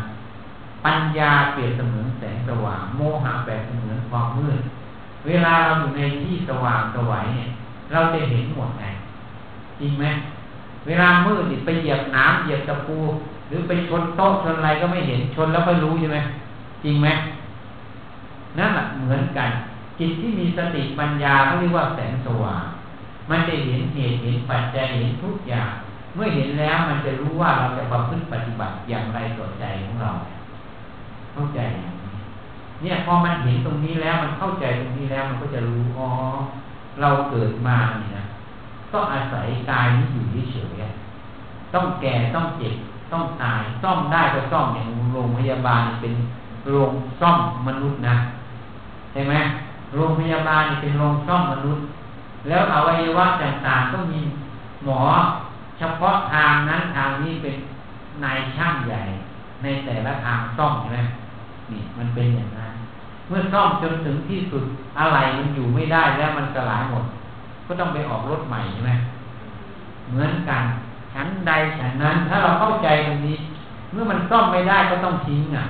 [0.84, 4.60] ปัญญาเปรียบเสมือนแสงสว่าง โมหะแปลเสมือนความมืด
[5.26, 7.48] เวลาเราอยู่ในที่สว่างสวัยเนี่ย
[7.92, 8.84] เราจะเห็นหมดไง
[9.80, 10.04] จริงไหม
[10.87, 12.98] เวลามืดไปเหยียบน้ำเหยียบตะปู
[13.48, 16.18] หรือไปชนโต๊ะชนอะไรก็ไม่เห็นชนแล้วก็รู้ใช่ไหม
[16.84, 17.08] จริงไหม
[18.58, 19.50] นั่นแหละเหมือนกัน
[19.98, 22.64] จิตที่มีสติปัญญาเขาเรียกว่าแสงสว่าง
[23.30, 25.70] มันจะเห็นเหตุเห็นปัจจัยเห็นทุกอย่าง
[26.14, 30.11] เมื่อเห็นแล้วมันจะรู้ว่าเราจะประพฤติปฏิบัติอย่างไรต่อใจของเรา
[31.33, 31.61] เข้าใจ
[32.83, 36.09] เนี่ยพอมันเห็นตรงนี้แล้วมันเข้าใจตรงนี้แล้วมันก็จะรู้อ๋อ
[37.00, 38.24] เราเกิดมาเนี่ยนะ
[38.92, 42.74] ต้องอาศัยกายนี้อยู่เฉยๆต้องแก่ต้องเจ็บ
[43.12, 46.14] ต้องตายซ่อมได้ก็ซ่อมอย่างโรงพยาบาลเป็น
[46.70, 48.16] โรงซ่อมมนุษย์นะ
[49.12, 49.35] ใช่ไหม
[49.94, 51.85] โรงพยาบาลเป็นโรงซ่อมมนุษย์
[52.48, 54.20] แล้วอวัยวะต่างๆต้องมี
[54.85, 55.00] หมอ
[55.78, 57.56] เฉพาะทางนั้นทางนี้เป็น
[58.24, 59.02] นายช่างใหญ่
[59.62, 61.00] ในแต่ละทางซ่อมใช่ไหม
[61.70, 62.72] นี่มันเป็นอย่างนั้น
[63.28, 64.64] เมื่อซ่อมจนถึงที่สุด
[64.98, 67.04] อะไรมันอยู่ไม่ได้แล้วมันสลายหมด
[67.66, 68.92] ก็ต้องไปออกรถใหม่ใช่ไหม
[70.10, 70.62] เหมือนกัน
[71.12, 73.37] ฉันใดฉันนั้น ถ้าเราเข้าใจตรงนี้
[73.92, 75.66] เมื่อมันซ่อมไม่ได้ก็ต้องทิ้งอะ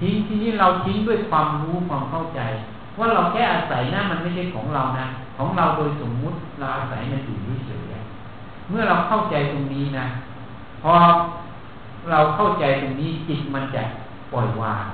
[0.00, 2.40] ทิ้งที่นี้เราทิ้งด้วยความรู้ความเข้าใจ
[2.98, 7.36] ว่าเราแค่อาศัยนะมันไม่ใช่ของเรานะของเราโดยสมมุติเราอาศัยมันอยู่
[7.66, 7.75] เฉย
[8.70, 10.06] เมื่อเราเข้าใจตรงนี้นะ
[10.82, 10.92] พอ
[12.10, 13.82] เราเข้าใจตรงนี้จิตมันจะ
[14.32, 14.86] ปล่อยวาง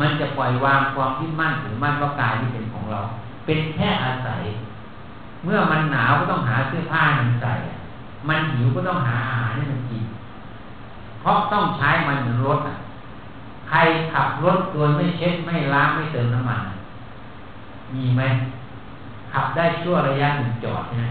[0.00, 3.00] มันจะปล่อยวางความที่มั่นถือมั่นว่ากายที่เป็นของเรา
[3.46, 4.42] เป็นแค่อาศัย
[5.44, 7.52] เมื่อมันหนาวก็ต้องหาเสื้อผ้ามันใส่
[8.28, 10.04] มันหิวก็ต้องหาอาหารให้มันกิน
[11.20, 12.74] เพราะต้องใช้มันเหมือนรถอะ
[13.68, 13.78] ใคร
[14.12, 16.62] ขับรถโดยไม่เช็ดไม่ล้างไม่เติมน้ำมัน
[17.94, 18.22] มีไหม
[19.32, 21.10] ขับได้ชั่วระยะหนึ่งจอดนะ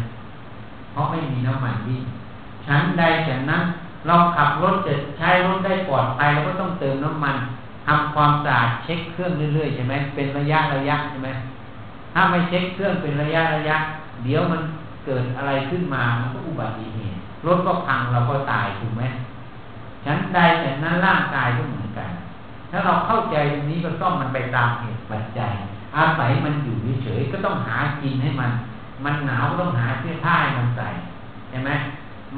[0.98, 2.04] ราะไม่มีน้ำมันวิ่ง
[2.66, 3.64] ชั้นใดฉันนั้น
[4.08, 7.36] เราขับรถจะใช้รถได้ปลอดภัยเราก็ต้องเติมน้ำมัน
[7.86, 11.30] ทำความสะอาดเช็คเครื่องเรื่อยๆใช่ไหมเป็นระยะระยะใช่ไหม
[12.14, 13.78] ถ้าไม่เช็คเครื่องเป็นระยะระยะ
[14.24, 14.62] เดี๋ยวมัน
[15.06, 19.04] เกิดอะไรขึ้นมามันก็อุบัติเหตุรถก็พังเราก็ตายถูกไหม
[20.06, 22.12] ชั้นใดฉันนั้นร่างกายก็เหมือนกัน
[22.72, 25.54] ถ้าเราเข้าใจตรงนี้ก็ต้องมันไปตามเหตุปัจจัย
[25.98, 28.52] อาศัยมันอยู่เฉยๆก็ต้องหากินให้มัน
[29.04, 30.88] มันหนาวก็ต้องหาเสื้อผ้าให้มันใส่
[31.50, 31.72] ใช่ไหม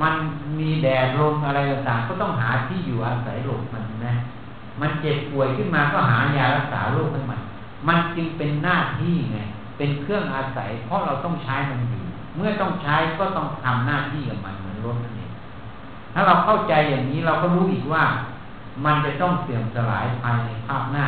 [0.02, 0.14] มัน
[0.60, 4.14] มีแดดลมอะไรต่างๆก็ต้องหาที่อยู่อาศัยหลบมันนะ
[4.82, 7.40] มันเจ็บป่วยขึ้นมาก็หายารักษาโรคให้มัน
[7.88, 9.38] มันจึงเป็นหน้าที่ไง
[9.78, 12.04] เป็นเครื่องอาศัย เพราะเราต้องใช้มันอยู่
[12.36, 15.32] เมื่อต้องใช้ก็ต้องทำหน้าที่กับมันเหมือนรถนั่นเอง
[16.14, 18.04] ถ้าเราเข้าใจอย่างนี้เราก็รู้อีกว่า
[18.86, 21.06] มันจะต้องเสื่อมสลายภายในภาพหน้า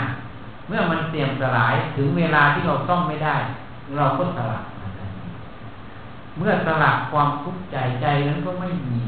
[0.67, 3.35] เมื่อมันเสื่อมสลายถึงเวลาที่เราซ่อมไม่ได้
[3.97, 4.80] เราก็สลักมัน
[6.37, 9.01] เมื่อสลักความทุกข์ใจใจนั้นก็ไม่มี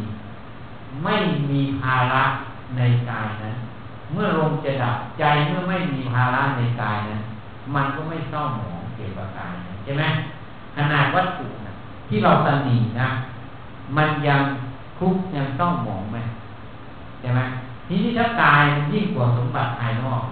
[1.04, 1.16] ไม่
[1.52, 2.24] มีภาระ
[2.78, 3.56] ในกายนั้น
[4.14, 7.22] เมื่อลมจะดับใจเมื่อไม่มีภาระในกายนั้น
[7.76, 10.04] มันก็ไม่เศร้าหมองเกี่ยวกับกายใช่ไหม
[10.76, 11.74] ขนาดวัตถุนะ
[12.08, 13.08] ที่เราตนีนะ
[13.98, 14.42] มันยัง
[15.00, 16.18] ทุกข์ยังเศร้าหมองไหม
[17.20, 17.42] ใช่ไหม
[17.88, 20.24] ทีนี้ถ้ากายมันยิ่งกว่าสมบัติภายนอก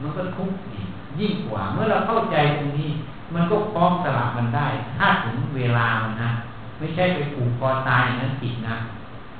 [0.00, 0.88] มันก็ทุกข์อีก
[1.20, 2.90] ยิ่งกว่า เมื่อเราเข้าใจตรงนี้
[3.34, 4.66] มันก็พร้อมสลับมันได้
[4.98, 6.30] ถ้าถึงเวลามันนะ
[6.78, 8.76] ไม่ใช่ไปผูกคอตายอย่างนั้นผิดนะ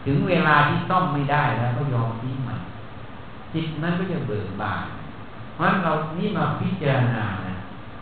[0.04, 2.60] ถึงเวลาที่ซ่อมไม่ได้แล้วก็ยอมทิ้งมัน
[3.54, 4.84] จิตนั้นก็จะเบิกบาน
[5.54, 7.54] เพราะเรานี่มาพิจารณานะ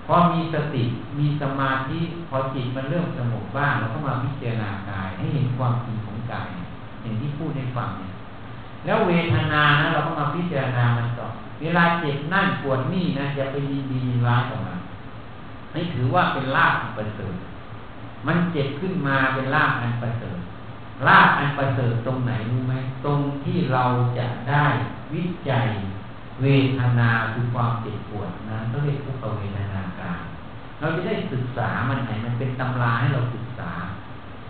[0.07, 0.85] พอมีสติ
[1.18, 1.98] มีสมาธิ
[2.29, 6.46] พอจิตมันเริ่มสงบบ้างเราก็มาพิจารณากาย ให้เห็นความจริงของกาย
[7.03, 8.12] อย่างที่พูดให้ฟังเนี่ย
[8.85, 11.26] แล้วเวทนานะเราก็มาพิจารณามันต่อ
[11.61, 14.79] เวลาเจ็บนั่นปวดนี่นะอย่าไปยินดีร้ายกับมัน
[15.72, 17.35] ไม่ถือว่าเป็นลาภอันประเสริฐ
[18.26, 20.38] มันเจ็บขึ้นมาเป็นลาภอันประเสริฐ
[21.09, 23.85] ลาภอันประเสริฐตรงไหนรู้ไหมตรงที่เรา
[24.18, 24.66] จะได้
[25.14, 25.66] วิจัย
[26.42, 26.46] เว
[26.78, 30.20] ทนาคือความเจ็บปวดนั้นต้องเรียกทุกเวทนาการ
[30.80, 33.70] เราจะได้ศึกษามันไหนมันเป็นตำราให้เราศึกษา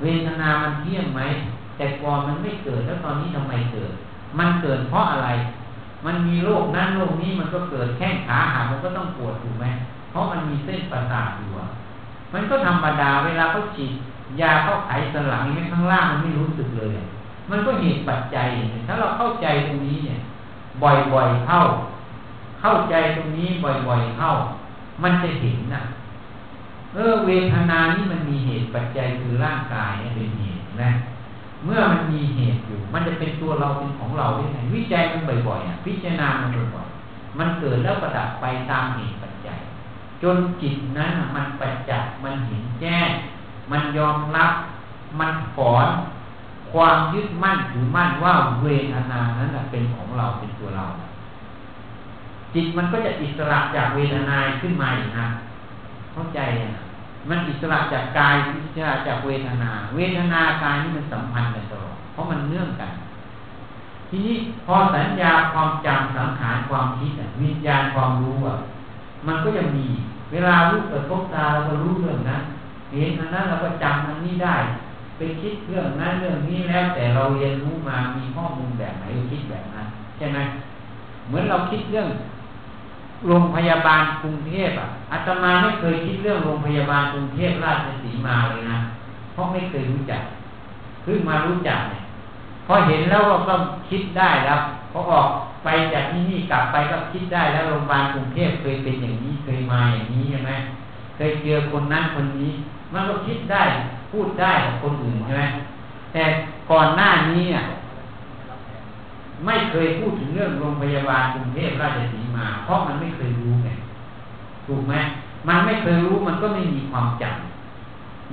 [0.03, 1.21] เวทนามันเที่ยงไหม
[1.77, 3.93] แต่ก่อนมันไม่เกิดแล้วตอนนี้ทำไมเกิด
[4.39, 5.29] มันเกิดเพราะอะไร
[6.07, 9.67] มันมีโรคนั้นโรคนี้มันก็เกิดแข้งขาหักมันก็ต้องปวดถูกไหม
[10.11, 11.51] เพราะมันมีเส้นประสาทอยู่
[12.35, 13.93] มันก็ธรรมดาเวลาเขาฉีด
[14.41, 16.95] ยาเขาไขสลังนี่ข้างล่างมันไม่รู้สึกเลย
[17.51, 18.49] มันก็เหตุปัจจัย
[18.87, 20.19] ถ้าเราเข้าใจตรงนี้เนี่ย
[20.83, 21.61] บ่อยๆเข้า
[22.61, 24.33] เข้าใจตรงนี้บ่อยๆเข้า
[25.03, 25.83] มันจะเห็นนะ
[26.95, 30.91] เออเวทนานี่มันมีเหตุปัจจัยคือร่างกายเนี่ยเป็นเหตุนะ
[31.65, 39.30] เมื่อมันมีเหตุอยู่ มันจะเป็นตัวเราเป็นของเราได้ไงวิจัยมันบ่อยๆอะพิจารณามันบ่อยๆมันเกิดแล้วประดับไปตามเหตุปัจ
[40.23, 43.11] จนจิตนั้นมันประจักษ์มันเห็นแจ้ง
[43.71, 44.53] มันยอมรับ
[45.21, 45.89] มันถอน
[46.73, 50.85] ความยึดมั่นถือมั่นว่าเวทนานั้นเป็นของเราเป็นตัวเรา
[52.55, 55.27] จิตมันก็จะอิสระจากเวทนาขึ้นมาอีกนะ
[56.13, 56.73] เข้าใจอะ
[57.29, 62.93] มันอิสระจากกายอิสระจากเวทนา เวทนากายนี่มันสัมพันธ์กันตลอดเพราะมันเนื่องกัน
[64.09, 68.57] ทีนี้พอสัญญาความจำสังขารความคิดวิญญาณความรู้อะ
[69.27, 69.87] มันก็ยังมี
[70.33, 72.43] เวลารู้กระทบตาเราก็รู้เรื่องนั้น
[72.93, 74.57] เห็นอันนั้นเราก็จำอันนี้ได้
[75.17, 80.39] ไปคิดเรื่องนั้นเรื่องนี้แล้วแต่เราเรียนรู้มามีข้อมูลแบบไหนเราคิดแบบนั้นใช่ไหม
[81.27, 82.09] เหมือนเราคิดเรื่อง
[83.27, 88.79] โรงพยาบาลกรุงเทพอะอาตมาไม่เคยคิดเรื่องโรงพยาบาลกรุงเทพราชสีมาเลยนะ
[89.33, 90.23] เพราะไม่เคยรู้จัก
[91.03, 92.03] เพิ่งมารู้จักเนี่ย
[92.73, 93.55] อเห็นแล้วก็
[93.89, 94.61] คิดได้แล้ว
[94.93, 95.29] พอออก
[95.65, 100.53] ไปจากที่นี่กลับไปก็คิดได้แล้วโรงพยาบาลกรุงเทพเคยเป็นอย่างนี้เคยมาอย่างนี้ใช่ไหม
[101.17, 102.51] เคยเจอคนนั้นคนนี้
[102.93, 103.63] มันก็คิดได้
[104.13, 105.45] พูดได้กับคนอื่นใช่ไหม
[106.13, 106.23] แต่
[106.71, 107.65] ก่อนหน้านี้อะ
[109.45, 113.69] ไม่เคยพูดถึงเรื่องโรงพยาบาลกรุงเทพราชสีมา เพราะมันไม่เคยรู้ไง
[114.67, 114.95] ถูกไหม
[115.49, 117.50] มันไม่เคยรู้มันก็ไม่มีความจำ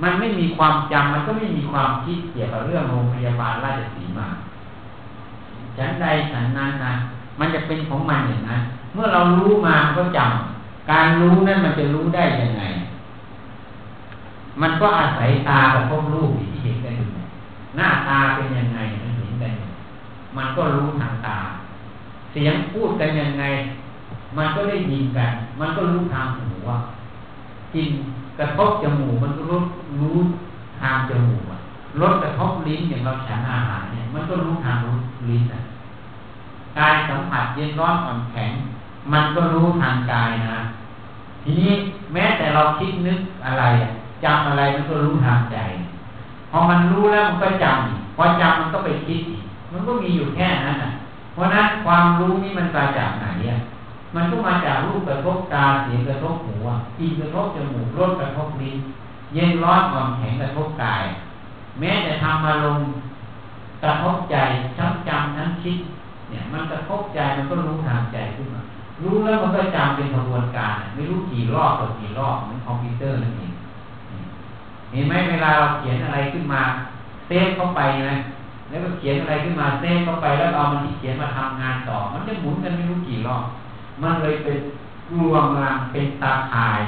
[0.02, 4.28] มันไม่มีความจำมันก็ไม่มีความคิดเกี่ยวกับเรื่องโรงพยาบาลราชสีมา
[5.76, 6.94] ฉันใดฉันนั้นนะ
[7.38, 8.62] มันจะเป็นของมันอย่างนั้น
[8.94, 12.62] เมื่อเรารู้มาก็จำการรู้นั้นมันจะรู้ได้ยังไง
[14.60, 17.08] มันก็อาศัยตากับพวกรูปที่เห็นกันอยู่
[17.76, 19.68] หน้าตาเป็นยังไงมันเห็นกันอยู่
[20.36, 21.38] มันก็รู้ทางตา
[22.32, 23.44] เสียงพูดกันยังไง
[24.36, 26.78] มันก็ได้ยินกัน มันก็รู้ทางหูว่า
[27.74, 27.88] กิน
[28.38, 29.60] กระทบจมูกมันก็รู้
[30.00, 30.18] รู้
[30.80, 31.58] ทางจมูกอะ
[32.00, 34.96] รสกระทบลิ้นอย่างเราฉันอาหารเนี่ย มันก็รู้ทางรู้
[35.28, 35.60] ลิ้นนะ
[36.78, 38.52] กายสัมผัสเย็นร้อนอ่อนแข็ง
[39.12, 40.58] มันก็รู้ทางกายนะ
[41.42, 41.72] ทีนี้
[42.12, 43.64] แม้แต่เราคิดนึกอะไร
[44.24, 45.58] จำอะไรมันก็รู้ทางใจ
[46.50, 49.22] พอมันรู้แล้วมันก็จำพอจำมันก็ไปคิด
[49.72, 50.90] มันก็มีอยู่แค่นั้นอะ
[51.32, 53.58] เพราะนั้นความรู้นี่มันมาจากไหนอะ
[54.14, 56.54] มันก็มาจากรูปกระทบตาเสียงกระทบหู
[56.98, 58.78] กินกระทบจมูกรสกระทบลิ้น
[59.34, 61.04] เย็นร้อนอ่อนแข็งกระทบกาย
[61.78, 62.86] แม้แต่ทำอารมณ์
[63.82, 64.36] กระทบใจ
[64.78, 65.78] ทั้งจำทั้งคิด
[66.28, 68.62] เนี่ย มันกระทบใจมันก็รู้ทางใจขึ้นมา
[69.02, 73.52] รู้แล้วมันก็จำเป็นกระบวนการ ไม่รู้กี่รอบต่อกี่รอบเหมือนคอมพิวเตอร์นั่นเอง
[74.92, 76.62] เห็นไหมเวลาเราเขียนอะไรขึ้นมา
[77.26, 78.16] เซฟเข้าไปนะ
[78.68, 83.44] แล้วก็เขียนอะไรขึ้นมาเซฟเข้าไปแล้วเอามันที่เขียนมาทำงานต่อ มันจะหมุนกันไม่รู้กี่รอบ
[84.02, 84.58] มันเลยเป็น
[85.18, 86.82] รวมมาเป็นตาอาย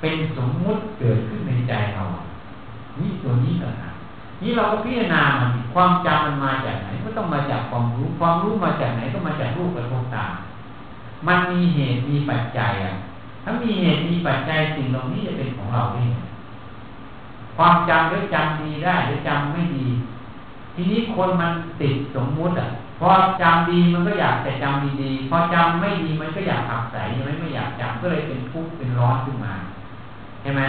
[0.00, 2.02] เป็นสมมุติเกิดขึ้นในใจเรา
[3.00, 3.94] นี่ตัวนี้ต่างหาก
[4.42, 10.26] นี่เราก็พิจารณามันความจำมันมาจากไหน ก็ต้องมาจากความรู้ ความรู้มาจากไหนก็มาจากรูปกระทบตา
[11.26, 12.92] มันมีเหตุมีปัจจัยอะ
[13.44, 16.10] ถ้ามีเหตุมีปัจจัยสิ่งเหล่านี้จะเป็นของเราเอง
[17.56, 19.86] ความจำหรือจำดีได้หรือจำไม่ดี
[20.74, 22.68] ทีนี้คนมันติดสมมุติอะ
[23.00, 23.08] พอ
[23.42, 29.54] จำดีมันก็อยากแต่จำดีๆพอจำไม่ดีมันก็อยากขับใส่ใช่ไหมไม่อยากจำก็เลยเป็นทุกข์เป็นร้อนขึ้นมา
[30.42, 30.62] ใช่ไหม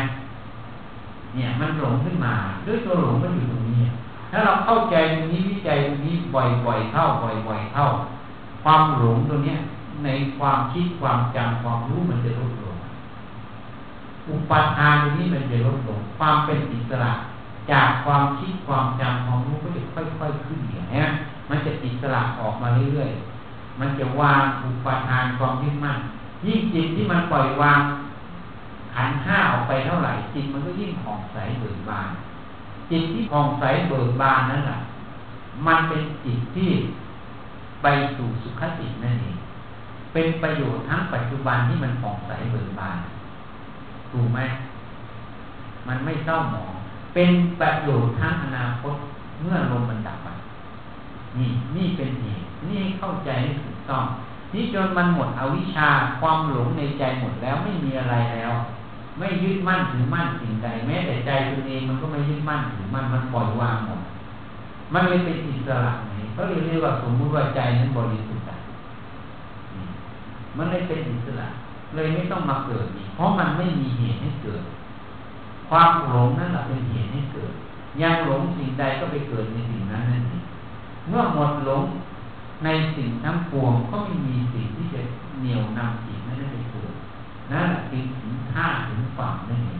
[1.33, 2.33] เนี่ยมันหลงขึ้นมา
[2.65, 3.81] ด้วยตัวหลงมันอยู่ตรงนี้
[4.31, 7.05] ถ้าเราเข้าใจตรงนี้วิจัยตรงนี้บ่อยๆเข้า
[7.47, 7.85] บ่อยๆเข้า
[8.63, 9.55] ความหลงตรงนี้
[10.03, 12.77] ในความคิดความจำความรู้มันจะลดลง
[14.29, 17.13] อุปทานตรงนี้มันจะลดลงความเป็นอิสระ
[17.71, 21.03] จากความคิดความจำความรู้ก็จะค่อยๆขึ้นอย่างนี้
[21.49, 25.97] มันจะอิสระออกมาเรื่อยๆ มันจะวางอุปทานความยึดมั่น
[26.45, 27.81] ยิ่งจิตที่มันปล่อยวาง
[28.95, 32.09] ขันห้าออกไปเท่าไหร่จิตมันก็ยิ่งผ่องใสเบิกบาน
[32.91, 34.79] จิตที่ผ่องใสเบิกบานนั่นแหละ
[35.67, 36.69] มันเป็นจิตที่
[37.83, 39.37] ไปสู่สุขตินั่นเอง
[40.13, 42.97] เป็นประโยชน์ทั้งปัจจุบันที่มันผ่องใสเบิกบาน
[44.11, 44.39] ถูกไหม
[45.87, 46.73] มันไม่เศร้าหมอง
[47.13, 48.95] เป็นประโยชน์ทั้งอนาคต
[49.41, 50.27] เมื่อลมมันดับไป
[51.39, 54.05] นี่นี่เป็นเหตุนี่เข้าใจให้ถูกต้อง
[54.53, 58.53] นี่จนมันหมดอวิชชาความหลงในใจหมดแล้วไม่มีอะไรแล้ว
[59.17, 64.01] ไม่ยึดมั่นถือมั่นสิ่งใดแม้แต่ใจตัวเองมันก็ไม่ยึดมั่นถือมั่นมันปล่อยวางหมด
[64.93, 68.65] มันเลยเป็นอิสระไงเขาเรียกว่าสมมติว่าใจนั้นบริสุทธิ์
[70.57, 71.47] มันเลยเป็นอิสระ
[71.95, 74.63] เลยไม่ต้องมาเกิดอีกเพราะมันไม่มีเหตุให้เกิด
[75.69, 77.51] ความหลงนั่นแหละเป็นเหตุให้เกิด
[78.01, 80.36] ยังหลงสิ่งใดก็ไปเกิดในสิ่งนั้นนั่นเอง
[81.09, 81.85] เมื่อหมดหลง
[82.63, 85.01] ในสิ่งทั้งปวงก็ไม่มีสิ่งที่จะ
[85.39, 86.91] เหนี่ยวนำจิตนั้นไปเกิด
[87.51, 89.79] นั่นแหละถึงถึงท่าถึงฝั่งนั่นเอง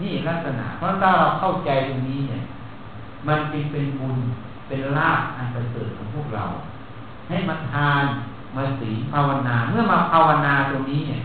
[0.00, 2.42] นี่ลักษณะ เพราะถ้าเราเข้าใจตรงนี้เนี่ย
[3.28, 4.16] มันเป็นเป็นบุญ
[4.68, 6.44] เป็นลาภอันประเสริฐของพวกเรา
[7.28, 8.04] ให้มาทาน
[8.56, 11.22] มาศีภาวนา เมื่อมาภาวนาตรงนี้เนี่ย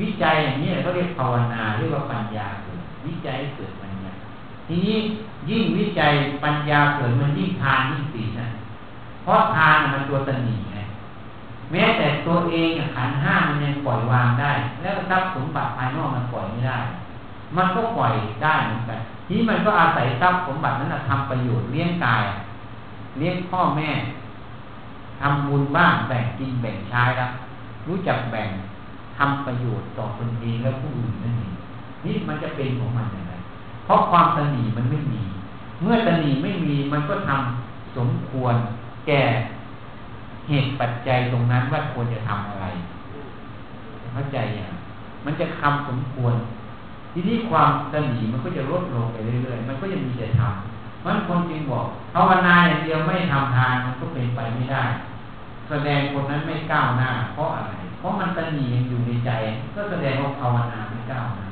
[0.00, 4.12] วิจัยอย่างนี้เขาเรียกภาวนาเรียกว่าปัญญาเกิดวิจัยเกิดปัญญา
[4.66, 4.98] ทีนี้
[5.48, 6.12] ยิ่งวิจัย
[6.44, 8.46] ปัญญาเกิดมันยิ่งทานยิ่งศีนะ
[9.24, 10.78] เพราะทานมันตัวตนีไง
[11.72, 16.78] แม้แต่ตัวเองขันห้ามันยังปล่อยวางได้ แล้วทรัพย์สมบัติภายนอกมันปล่อยไม่ได้
[17.56, 18.12] มันก็ปล่อย
[18.42, 22.24] ได้เหมือนกันทีมันก็อาศัยทรัพย์สมบัตินั้นทำประโยชน์เลี้ยงกาย
[23.18, 23.90] เลี้ยงพ่อแม่
[25.20, 27.30] ทำบุญบ้างแบ่งกินแบ่งใช้แล้ว
[27.86, 28.48] รู้จักแบ่ง
[29.18, 31.52] ทำประโยชน์ต่อตนเองและผู้อื่นนั่นเอง
[32.04, 33.32] นี่มันจะเป็นของมันอย่างไร
[33.84, 35.22] เพราะความตนีมันไม่มี
[35.82, 38.54] เมื่อตนีไม่มีมันก็ทำสมควร
[39.06, 39.22] แก่
[40.48, 42.66] เหตุปัจจัยตรงนั้นว่าควรจะทำอะไร
[44.12, 44.72] เข้าใจอย่าง
[45.24, 46.34] มันจะคำสมควร
[47.12, 54.82] ทีนี้ความตนีมันก็จะลดลงไปเรื่อยๆมันก็จะมีแต่ทำมันคนจริงบอกภาวนาอย่างเดียวไม่ทำทานมันก็เป็นไปไม่ได้
[55.68, 59.30] แสดงคนนั้นไม่ก้าวหน้า เพราะอะไร เพราะมันตนียังอยู่ในใจ
[59.74, 61.46] ก็แสดงว่าภาวนาไม่ก้าวหน้า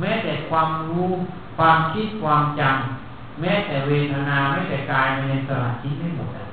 [0.00, 1.10] แม้แต่ความรู้
[1.56, 6.43] ความคิดความจำแม้แต่เวทนาแม้แต่กายมันยังสลัดคิดไม่หมด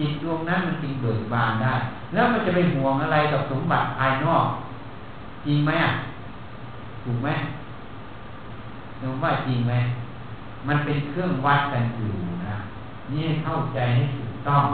[0.00, 1.74] จิตดวงนั้นมันจึงเบิกบานได้
[2.12, 4.46] แล้วมันจะไปห่วงอะไรกับสมบัติภายนอก
[5.46, 5.92] จริงไหมอะ
[7.04, 7.28] ถูกไหม
[8.98, 9.74] หรือว่าจริงไหม
[10.68, 12.10] มันเป็นเครื่องวัดกันอยู่
[12.46, 12.56] นะ
[13.12, 14.64] นี่เข้าใจให้ถูกต้อง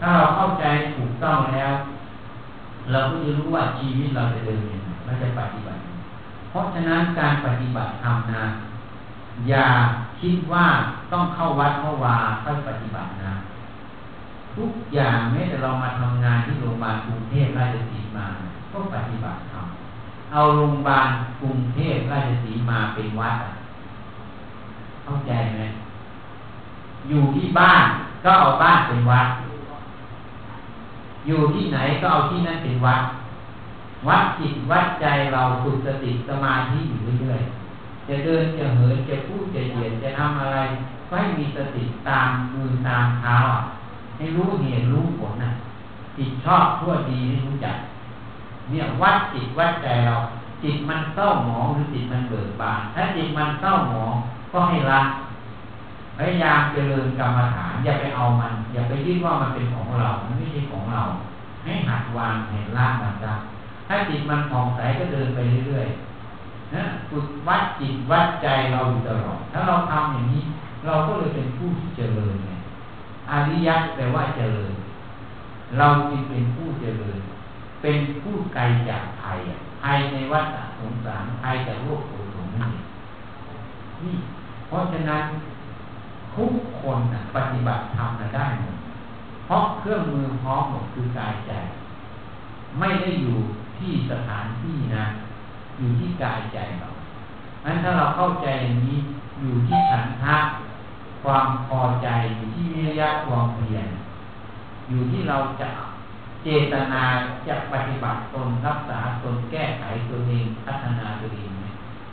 [0.00, 0.64] ถ้าเราเข้าใจ
[0.96, 1.72] ถูกต้องแล้ว
[2.90, 5.80] เราก็จะรู้ว่าชีวิตเราจะเดินยังไงเราจะปฏิบัติ
[6.50, 8.44] เพราะฉะนั้นการปฏิบัติธรรมนะ
[9.48, 9.68] อย่า
[10.20, 10.66] คิดว่า
[11.12, 13.32] ต้องเข้าวัดเข้าวาค่อยปฏิบัตินะ
[14.56, 18.26] ทุกอย่างแม้แต่เรามาทำงานที่โรงพยาบาลกรุงเทพราชสีมา
[18.72, 19.66] ก็ปฏิบัติธรรม
[20.32, 21.08] เอาโรงพยาบาล
[21.40, 23.36] กรุงเทพราชสีมาเป็นวัด
[25.04, 25.62] เข้าใจไหม
[27.08, 27.84] อยู่ที่บ้าน
[28.24, 29.28] ก็เอาบ้านเป็นวัด
[31.26, 33.02] อยู่ที่ไหนก็เอาที่นั่นเป็นวัด
[34.08, 40.58] วัดจิตวัดใจเราฝึกสติสมาธิอยู่เรื่อยๆจะเดินจะเหินจะพูดจะเหยียดจะทำอะไร
[41.08, 43.36] ก็ให้มีสติตามมือตามเท้า
[44.16, 45.50] ให้รู้เหตุรู้ผลนะ
[46.16, 47.76] จิตชอบทั่วดีให้รู้จัก
[48.70, 50.16] เนี่ยวัดจิตวัดใจเรา
[50.62, 54.14] จิตมันเศร้าหมองหรือจิตมันเบิกบานถ้าจิตมันเศร้าหมอง
[54.52, 55.02] ก็ให้ละ
[56.18, 61.02] พยายามเจริญกรรมฐานอย่าไปเอามัน อย่าไปคิดว่ามันเป็นของเรา มันไม่ใช่ของเรา
[61.64, 63.32] ให้หัดวางเห็นละมันจ้ะ
[63.88, 70.42] ถ้าจิตมันผ่องใสก็เดินไปเรื่อยๆนะฝึกวัดจิตวัดใจเราอยู่ตลอดถ้าเราทำอย่างนี้
[70.86, 72.50] เราก็เลยเป็นผู้ที่เจริญไง
[73.30, 74.72] อริยะแปลว่าเจริญ
[75.78, 77.18] เราจึงเป็นผู้เจริญ
[77.82, 79.38] เป็นผู้ไกลจากภัย
[79.82, 82.68] ภัยในวัฏสงสารภัยจากโลกโกรธนี่
[84.02, 84.16] นี่
[84.68, 85.24] เพราะฉะนั้น
[86.34, 88.76] ทุกคนนะปฏิบัติธรรมนะได้หมด
[89.46, 91.52] เพราะเครื่องมือพร้อมหมดคือกายใจ
[92.78, 93.36] ไม่ได้อยู่
[93.78, 95.04] ที่สถานที่นะ
[95.78, 96.88] อยู่ที่กายใจเรา
[97.64, 98.98] นั้นถ้าเราเข้าใจอย่างนี้
[99.40, 100.36] อยู่ที่ฉันทะ
[101.24, 103.88] ความพอใจอยู่ที่วิริยะความเพียร
[104.88, 105.68] อยู่ที่เราจะ
[106.44, 107.02] เจตนา
[107.46, 111.50] จะปฏิบัติตนรักษาตนแก้ไขตัวเองพัฒนาตัวเอง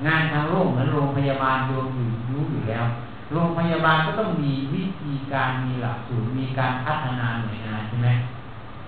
[0.06, 2.86] งานทางโลกเหมือนโรงพยาบาลโยมอยู่รู้อยู่แล้ว
[3.34, 8.10] โรงพยาบาลก็ต้องมีวิธีการมีหลักสูตรมีการพัฒนาหน่วยงานใช่ไหม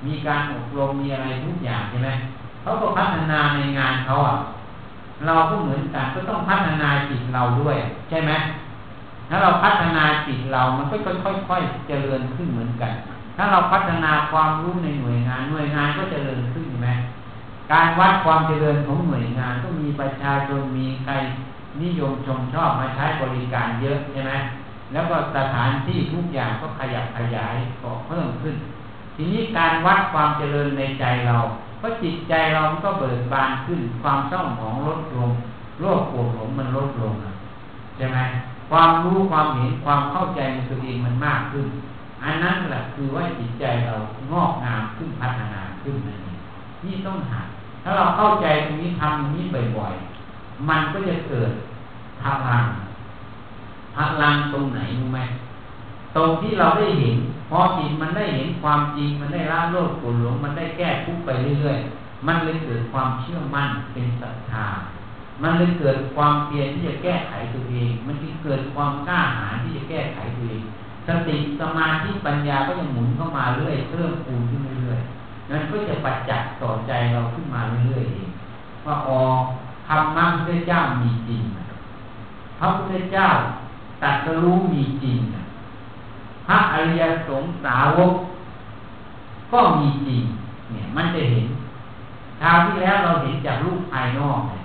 [0.05, 2.09] มีการอบรมมีอะไรทุกอย่างใช่ไหม
[2.61, 4.35] เขาก็พัฒนาในงานเขาอะ
[5.25, 7.77] เราก็เหมือนกันก็ต้องพัฒนาจิตเราด้วย
[8.09, 8.31] ใช่ไหม
[9.33, 10.95] ถ้าเราพัฒนาจิตเรา มันก็
[11.49, 12.93] ค่อยๆเจริญขึ้นเหมือนกัน
[13.37, 16.89] ถ้าเราพัฒนาความรู้ในหน่วยงาน หน่วยงานก็เจริญขึ้นใช่ไหม
[17.71, 21.13] การวัดความเจริญของหน่วยงานก็มีประชาชนมีใคร
[21.81, 24.33] นิยมชมชอบมาใช้บริการเยอะใช่ไหม
[24.91, 28.55] แล้วก็สถานที่ทุกอย่างก็ขยับขยายก็เพิ่มขึ้น
[29.15, 31.37] ทีนี้การวัดความเจริญในใจเรา
[31.81, 35.29] ก็จิตใจเราก็เบิกบานขึ้น ความเศร้าหมองลดลง
[35.81, 37.13] โรคปวดหลงมันลดลง
[37.97, 38.19] ใช่ไหม
[38.73, 41.65] ความรู้ความเห็นความเข้าใจในตัวเองมันมากขึ้น
[42.23, 43.95] อันนั้นแหละคือว่าจิตใจเรา
[44.31, 46.37] งอกงามขึ้นพัฒนาขึ้นนั่นเอง
[46.85, 47.39] นี่ต้องหา
[47.83, 49.43] ถ้าเราเข้าใจตรงนี้ทำอย่างนี้
[49.77, 51.51] บ่อยๆ มันก็จะเกิด
[52.21, 52.65] พลัง
[53.95, 55.19] พลังตรงไหนรู้ไหม
[56.15, 57.15] ตรงที่เราได้เห็น
[57.49, 64.65] พอจิตมันได้เห็นความจริงมันได้ละโลกกุหลงมันได้แก้ทุกไปเรื่อยๆ มันเลยเกิดความเชื่อมั่นเป็นศรัทธา
[65.41, 70.63] มันเลยเกิดความเพียรที่จะแก้ไขตัวเอง มันจึงเกิดความกล้าหาญที่จะแก้ไขตัวเอง
[71.07, 78.29] สติสมาธิปัญญาก็จะหมุนเข้ามาเรื่อยเพิ่มปูนขึ้นเรื่อยๆนั้นก็จะปัจจักต่อใจเราขึ้นมาเรื่อยๆเอง
[78.85, 79.19] ว่าอ๋อ
[79.87, 81.41] ธรรมะพระเจ้ามีจริง
[82.59, 83.27] พระพุทธเจ้า
[84.03, 85.17] ตัดรู้มีจริง
[86.47, 88.13] พระอริยสงสาวก
[89.51, 90.23] ก็มีจริง
[90.71, 91.47] เนี่ย มันจะเห็น
[92.41, 94.62] คราวที่แล้วเราเห็นจากรูปภายนอกเ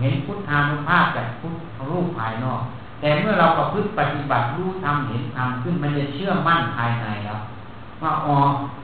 [0.00, 2.62] เห็นพุทธานุภาพจากพุทธรูปภายนอก
[3.00, 7.40] แต่เมื่อเราประพฤติปฏิบัติรู้ทำเห็นทำขึ้นมันจะเชื่อมั่นภายในแล้ว
[8.02, 8.36] ว่าอ๋อ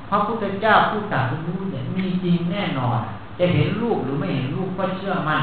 [0.08, 2.98] พระพุทธเจ้าผู้ตรัสรู้เนี่ยมีจริงแน่นอน
[3.38, 5.42] จะเห็นรูปหรือไม่เห็นรูปก็เชื่อมั่น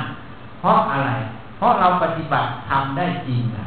[0.59, 1.09] เพราะอะไร
[1.57, 3.65] เพราะเราปฏิบัติทำได้จริงนะ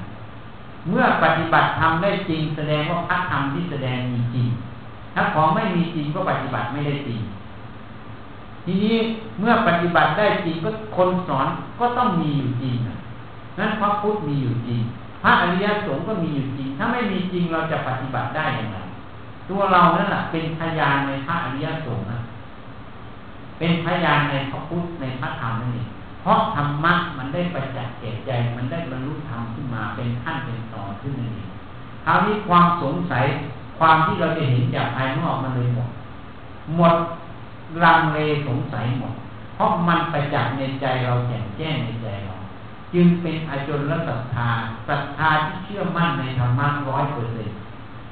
[0.88, 4.48] เมื่อปฏิบัติทำได้จริง แสดงว่าพระธรรมที่แสดงมีจริง
[5.14, 7.20] ถ้าของไม่มีจริงก็ปฏิบัติไม่ได้จริง
[8.64, 8.96] ทีนี้
[9.38, 11.46] เมื่อปฏิบัติได้จริงก็คนสอน
[11.80, 12.74] ก็ต้องมีอยู่จริง
[13.58, 14.80] นั้นพระพุทธมีอยู่จริง
[15.22, 18.78] พระอริยสงฆ์ก็มีอยู่จริง ถ้าไม่มีจริงเราจะปฏิบัติได้อย่างไร
[19.48, 22.18] ตัวเรานั่นแหละเป็นพยานในพระอริยสงฆ์นะ
[23.58, 25.88] เป็นพยานในพระพุทธในพระธรรมนั่นเอง
[26.22, 31.48] เพราะธรรมะมันได้ประจักษ์แก่ใจ มันได้บรรลุธรรมขึ้นมาเป็นขั้นเป็นตอนขึ้นนั่นเอง
[32.04, 33.24] คราวนี้ความสงสัย
[33.78, 35.88] ความที่เราจะเห็นจากภายนอกมันเลยหมด
[36.76, 36.94] หมด
[37.84, 39.14] ลังเลสงสัยหมด
[39.54, 42.34] เพราะมันไปจากในใจเราแจ่มแจ้งในใจเรา
[42.94, 44.48] จึงเป็นอจนและศรัทธา
[44.88, 47.56] ศรัทธาที่เชื่อมั่นในธรรมะร้อยเปอร์เซ็นต์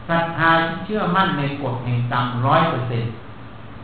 [0.09, 3.11] ศรัทธาที่เชื่อมั่นในกฎแห่งกรรมร้อยเปอร์เซ็นต์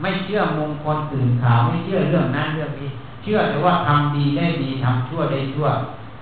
[0.00, 2.90] ไม่เชื่อมงคลตื่นข่าวไม่เชื่อเรื่องนั้นเรื่องนี้
[3.22, 5.66] เชื่อแต่ว่าทำดีได้ดีทำชั่วได้ชั่ว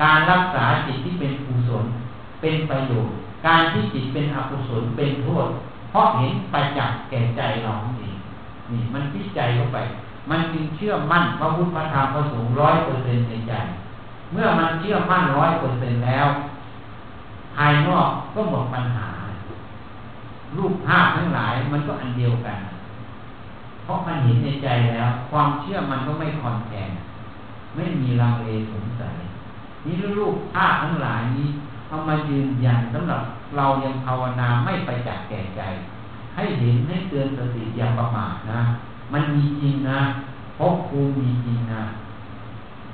[0.03, 1.85] การรักษาจิตที่เป็นกุศล
[2.41, 3.15] เป็นประโยชน์
[3.47, 5.47] การที่จิตเป็นอกุศลเป็นโทษ
[5.91, 8.14] เพราะเห็นไปจากแก่ใจเราเอง
[8.71, 9.79] นี่มันพิจัยเข้าไป
[10.31, 13.53] มันจึงเชื่อมั่นพระพุทธธรรมพระสงฆ์ร้อยเปอร์เซ็นในใจ
[14.33, 16.27] เมื่อมันเชื่อมั่นร้อยเปอร์เซ็นแล้ว
[17.57, 19.09] ภายนอกก็หมดปัญหา
[20.57, 22.59] รูปภาพทั้งหลายมันก็อันเดียวกัน
[23.83, 26.91] เพราะมันเห็นในใจแล้ว ความเชื่อมันก็ไม่คอนแทน
[27.75, 29.17] ไม่มีลังเลสงสัย
[29.85, 31.49] นี่รูปภาพทั้งหลายนี้
[31.89, 33.23] เอามายืนยันสำหรับ
[33.57, 35.63] เรายังภาวนาไม่ไปจากแก่ใจ
[36.37, 38.61] ให้เห็นให้เตือนสติอย่าประมาทนะ
[39.13, 40.01] มันมีจริงนะ
[40.59, 41.83] พบครูมีจริงนะ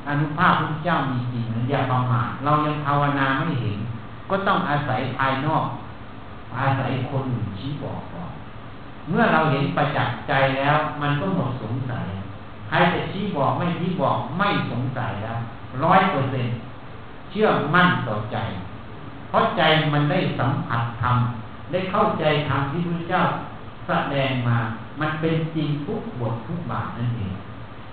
[0.09, 3.79] อนุภาพพระเจ้ามีจริงนะอย่าประมาทเรายังภาวนาไม่เห็น
[4.31, 5.67] ก็ต้องอาศัยภายนอก
[6.59, 8.31] อาศัยคนอื่นชี้บอกก่อน
[9.09, 12.07] เมื่อเราเห็นประจักษ์ใจแล้ว มันก็หมดสงสัย
[12.69, 15.39] ใครจะชี้บอกไม่ชี้บอกไม่สงสัยแล้ว
[15.85, 16.47] ร้อยเปอร์เซ็น
[17.31, 18.37] เชื่อมั่นต่อใจ
[19.29, 19.63] เพราะใจ
[19.93, 21.17] มันได้สัมผัสธรรม
[21.73, 23.23] ได้เข้าใจธรรมที่พระเจ้า
[23.87, 24.59] แสดงมา
[25.01, 27.35] มันเป็นจริงทุกบททุกบาทนั่นเอง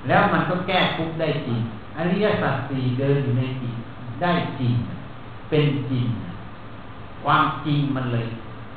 [0.07, 1.59] แล้วมันก็แก้ทุกได้จริง
[1.97, 3.75] อริยสัจสี่เดินอยู่ในจิต
[4.21, 4.73] ได้จริง
[5.49, 6.05] เป็นจริง
[7.23, 8.27] ความจริงมันเลย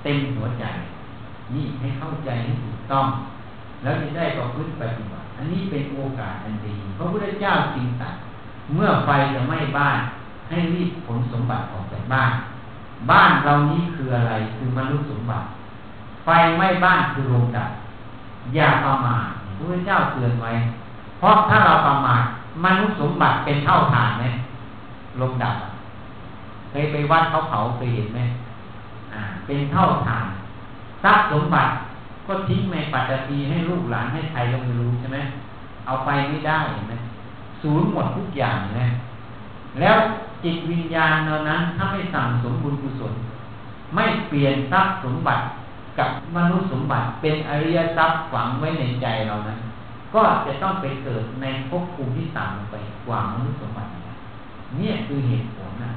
[0.02, 0.64] เต็มหัวใจ
[1.54, 3.06] นี่ให้เข้าใจให้ถูกต้อง
[3.82, 8.14] แล้วจะได้ประพฤติปฏิบัติ อันนี้เป็นโอกาสอันดีพระพุทธเจ้าจริงตัด
[8.74, 9.98] เมื่อไฟจะไหม้บ้าน
[10.48, 12.32] ให้รีบขนสมบัติออกจากบ้าน
[13.10, 15.46] บ้านเรานี้คืออะไรคือมนุษย์สมบัติ
[16.24, 17.70] ไฟไหม้บ้านคือโรงดับ
[18.54, 19.24] อย่าประมาท
[19.56, 20.52] พระเจ้าเตือนไว้
[21.18, 22.22] เพราะถ้าเราประมาท
[22.64, 24.26] มนุษย์สมบัติเป็นเท่าฐานไหม
[25.20, 25.54] ลงดับ
[26.70, 28.20] เคยไปวัดเขาเผาเคยเห็นไหม
[29.12, 30.26] อ่า เป็นเท่าฐาน
[31.02, 31.72] ทรัพย์สมบัติ
[32.26, 35.18] ก็ทิ้งในปัจจัยให้ลูกหลานให้ใครก็ไม่รู้ใช่ไหม
[35.86, 36.94] เอาไปไม่ได้เห็นไหม
[37.62, 38.86] ศูนย์หมดทุกอย่างนะ
[39.80, 39.96] แล้ว
[40.44, 43.14] จิตวิญญาณเนั้นถ้าไม่สั่งสมบุญกุศล
[43.94, 45.44] ไม่เปลี่ยนทรัพย์สมบัติ
[45.98, 49.58] กับมนุษย์สมบัติเป็นอริยทรัพย์ฝังไว้ในใจเรานั้น
[50.14, 52.74] ก็จะต้องไปเกิดในภพภูมิที่ต่ำไป
[53.06, 53.90] กว่ามนุษย์สมบัติ
[54.76, 55.92] เนี่ยคือเหตุผลนะ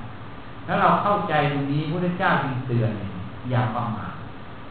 [0.66, 2.92] แล้วเราเข้าใจตรงนี้พระเจ้าจึงเตือน
[3.50, 4.14] อย่าประมาท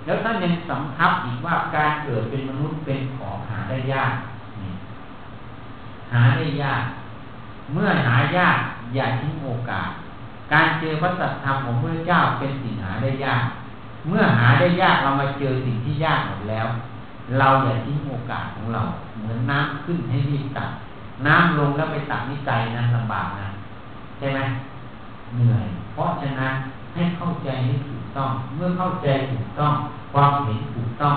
[0.04, 4.12] แล้วท่านยังสำคับอีกว่าการเกิดเป็นมนุษย์เป็นของหาได้ยาก
[6.12, 6.82] หาได้ยาก
[7.72, 8.58] เมื่อหายาก
[8.94, 9.90] อย่าทิ้งโอกาส
[10.52, 13.44] การเจอพระสัจธรรมของพระเจ้าเป็นสิ่งหาได้ยาก
[14.08, 16.66] เมื่อหาได้ยากเรามาเจอสิ่งที่ยากหมดแล้ว
[17.38, 18.82] เราอย่าทิ้งโอกาสของเรา
[19.18, 20.70] เหมือนน้ำขึ้นให้รีบตัก
[21.26, 23.48] น้ำลงแล้วไปตักนิจัยนะลำบากนะ
[24.18, 24.40] ใช่ไหม
[25.34, 26.54] เหนื่อย เพราะฉะนั้น
[26.94, 29.74] ให้เข้าใจให้ถูกต้อง เมื่อเข้าใจถูกต้อง
[30.12, 31.16] ความเห็นถูกต้อง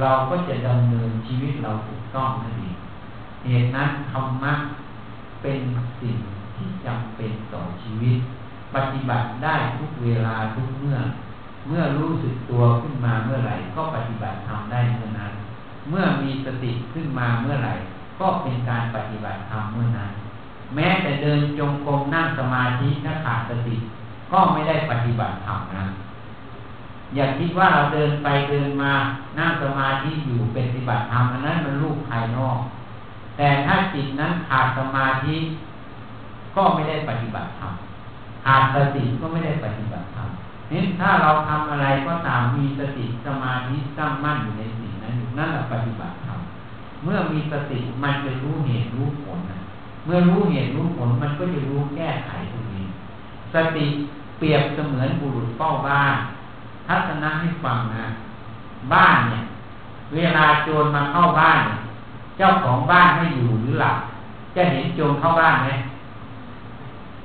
[0.00, 2.76] เราก็จะดำเนินชีวิตเราถูกต้องนั่นเอง
[3.46, 4.52] เหตุนั้นธรรมะ
[5.42, 5.58] เป็น
[6.00, 6.16] สิ่ง
[6.56, 8.18] ที่จำเป็นต่อชีวิต
[8.74, 10.98] ปฏิบัติได้ทุกเวลาทุกเมื่อ
[11.66, 15.32] เมื่อรู้สึกตัวขึ้นมาเมื่อไหร่ ก็ปฏิบัติทำได้เมื่อนั้น
[15.90, 17.74] เมื่อมีสติขึ้นมาเมื่อไหร่
[18.20, 20.12] ก็เป็นการปฏิบัติธรรมเมื่อนั้น
[20.74, 23.76] แม้แต่เดินจงกรมนั่งสมาธิถ้าขาดสติ
[24.32, 25.84] ก็ไม่ได้ปฏิบัติธรรมนะ
[27.14, 28.92] อย่าคิดว่าเราเดินไปเดินมา
[29.38, 32.58] นั่งสมาธิอยู่เป็นปฏิบัติธรรมอันนั้นมันรูปภายนอก
[33.36, 35.36] แต่ถ้าจิตนั้นขาดสมาธิ
[36.56, 37.72] ก็ไม่ได้ปฏิบัติธรรม
[38.44, 40.28] ขาดสติก็ไม่ได้ปฏิบัติธรรม
[40.72, 46.38] นี่ถ้าเราทำอะไรก็ตามมีสติสมาธิตั้งมั่นอยู่ในสิ่งนั้นนั่นแหละปฏิบัติธรรม
[47.04, 49.58] เมื่อมีสติมันจะรู้เหตุรู้ผลนะ
[50.04, 52.84] เมื่อรู้เหตุรู้ผลมันก็จะรู้แก้ไขตรงนี้
[53.54, 53.86] สติ
[54.38, 56.14] เปรียบเสมือนบุรุษเฝ้าบ้าน
[56.86, 58.06] ทัศนะให้ฟังนะ
[58.92, 59.42] บ้านเนี่ย
[60.14, 61.60] เวลาโจรมาเข้าบ้าน
[62.38, 63.96] เจ้าของบ้านไม่อยู่หรือหลับ
[64.54, 65.68] จะเห็นโจรเข้าบ้านไหม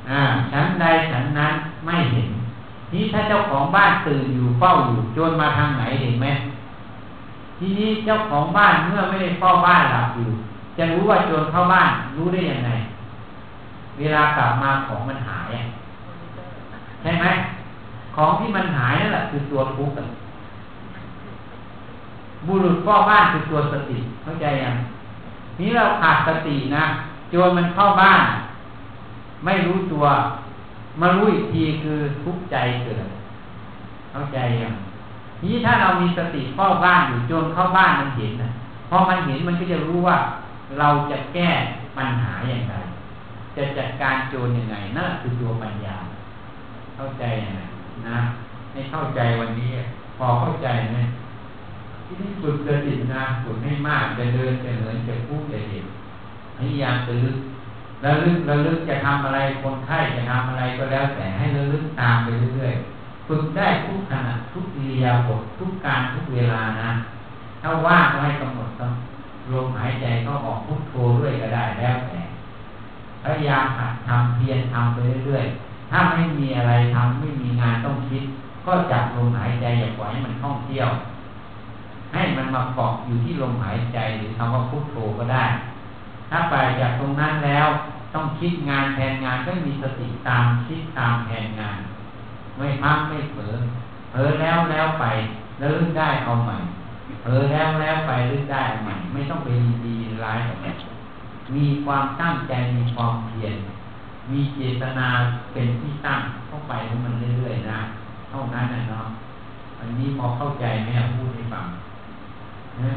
[0.10, 0.22] อ่า
[0.52, 1.54] ชั้นใดชั้นนั้น
[1.86, 2.30] ไม่เห็น
[2.94, 6.28] นี้ถ้าเจ้าของบ้านตื่นอยู่เฝ้าอยู่โจรมาทางไหนเห็นไหม
[7.58, 10.28] ทีนี้เจ้าของบ้านเมื่อไม่ได้เฝ้าบ้านหลับอยู่
[10.78, 12.72] จะรู้ว่าโจรเข้าบ้านรู้ได้ยังไง
[13.98, 15.50] เวลากลับมาของมันหาย
[17.02, 17.26] ใช่ไหม
[18.16, 19.96] ของที่มันหายนั่นแหละคือตัวทุกข์
[22.48, 24.76] บุรุษเฝ้าบ้านคือตัวสติเข้าใจยัง
[25.60, 26.84] นี้เราขาดสตินะ
[27.32, 28.22] โจรมันเข้าบ้าน
[29.46, 30.06] ไม่รู้ตัว
[31.02, 33.08] มารู้อีกทีคือทุกข์ใจเกิด
[34.12, 34.74] เข้าใจยัง
[35.44, 38.50] นี้ถ้าเรามีสติเฝ้าบ้านอยู่จรเข้าบ้านมันเห็นนะ
[38.90, 40.18] พอมันเห็นมันก็จะรู้ว่า
[40.80, 41.50] เราจะแก้
[41.98, 42.76] ปัญหาอย่างไร
[43.56, 45.96] จะจัดการโจรยังไงนั่นคือตัวปัญญา
[46.96, 47.62] เข้าใจยังไง
[48.08, 48.18] นะ
[48.72, 49.70] ให้เข้าใจวันนี้
[50.18, 50.98] พอเข้าใจไหม
[52.06, 55.86] ที่นี่ฝึกสตินะฝึกให้มากจะเดินจะเหินจะพูดจะเห็น
[56.58, 66.90] พยายามระลึกระลึกระลึกจะทำอะไรคนไข้จะทำอะไรก็แล้วแต่ให้ระลึกตามไปเรื่อยๆฝึกได้ทุกขณะทุกอิริยาบถทุกการทุกเวลานะ
[67.62, 68.92] ถ้าว่างก็ให้กำหนดต้อง
[69.54, 72.22] ลมหายใจก็ออกพุทโธด้วยก็ได้แล้วแต่
[73.24, 78.24] พยายามหัดทำเพียรทำไปเรื่อยๆถ้าไม่มีอะไรทำไม่มีงานต้องคิด
[78.66, 80.90] ก็จับลมหายใจอย่าปล่อยให้มันท่องเที่ยว
[82.14, 85.46] ให้มันมาเกาะอยู่ที่ลมหายใจหรือคำว่าพุทโธก็ได้
[86.30, 87.68] ถ้าไปจากตรงนั้นแล้ว
[88.14, 91.80] ต้องคิดงานแทนงานก็มีสติตามคิดตามแทนงาน
[92.58, 93.56] ไม่พักไม่เผลอ
[94.12, 95.06] เผลอแล้วแล้วไป
[95.60, 96.58] แล้วลึกได้เอาใหม่
[97.22, 99.50] เผลอแล้วแล้วไปลึกได้ใหม่ ไม่ต้องไป
[99.86, 100.76] ดีร้ายกับมัน
[101.56, 103.56] มีความตั้งใจมีความเพียร
[104.32, 105.08] มีเจตนา
[105.54, 107.80] เป็นที่ตั้งเข้าไปของมันเรื่อยๆนะ
[108.30, 109.08] เท่านั้นนะเนาะ
[109.80, 111.66] อันนี้พอเข้าใจไหมพูดให้ฟัง
[112.82, 112.94] นะ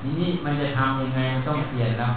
[0.00, 2.12] ทีนี้มันจะทำยังไงมันต้องเพียรแล้ว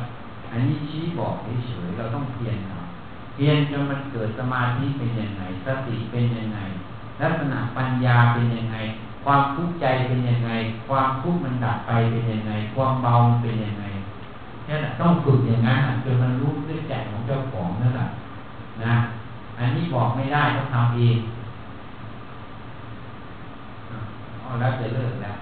[0.52, 1.36] อันนี้ชี้บอก
[1.68, 2.86] เฉยๆเราต้องเพียรครับ
[3.34, 6.60] เพียรจนมันเกิดสมาธิเป็นยังไงสติเป็นยังไง
[7.22, 8.78] ลักษณะปัญญาเป็นยังไง
[9.26, 10.52] ความทุกข์ใจเป็นยังไง
[10.88, 13.86] ความทุกข์มันดับไปเป็นยังไง ความเบาเป็นยังไง
[14.68, 18.08] นี่แหละต้องฝึกอย่างนั้นจนมันรู้ด้วยใจของเจ้าของนั่นแหละ
[18.84, 18.96] นะ
[19.58, 21.18] อันนี้บอกไม่ได้ต้องทำเอง
[24.42, 25.38] อ๋อแล้วจะเลิกแล้ว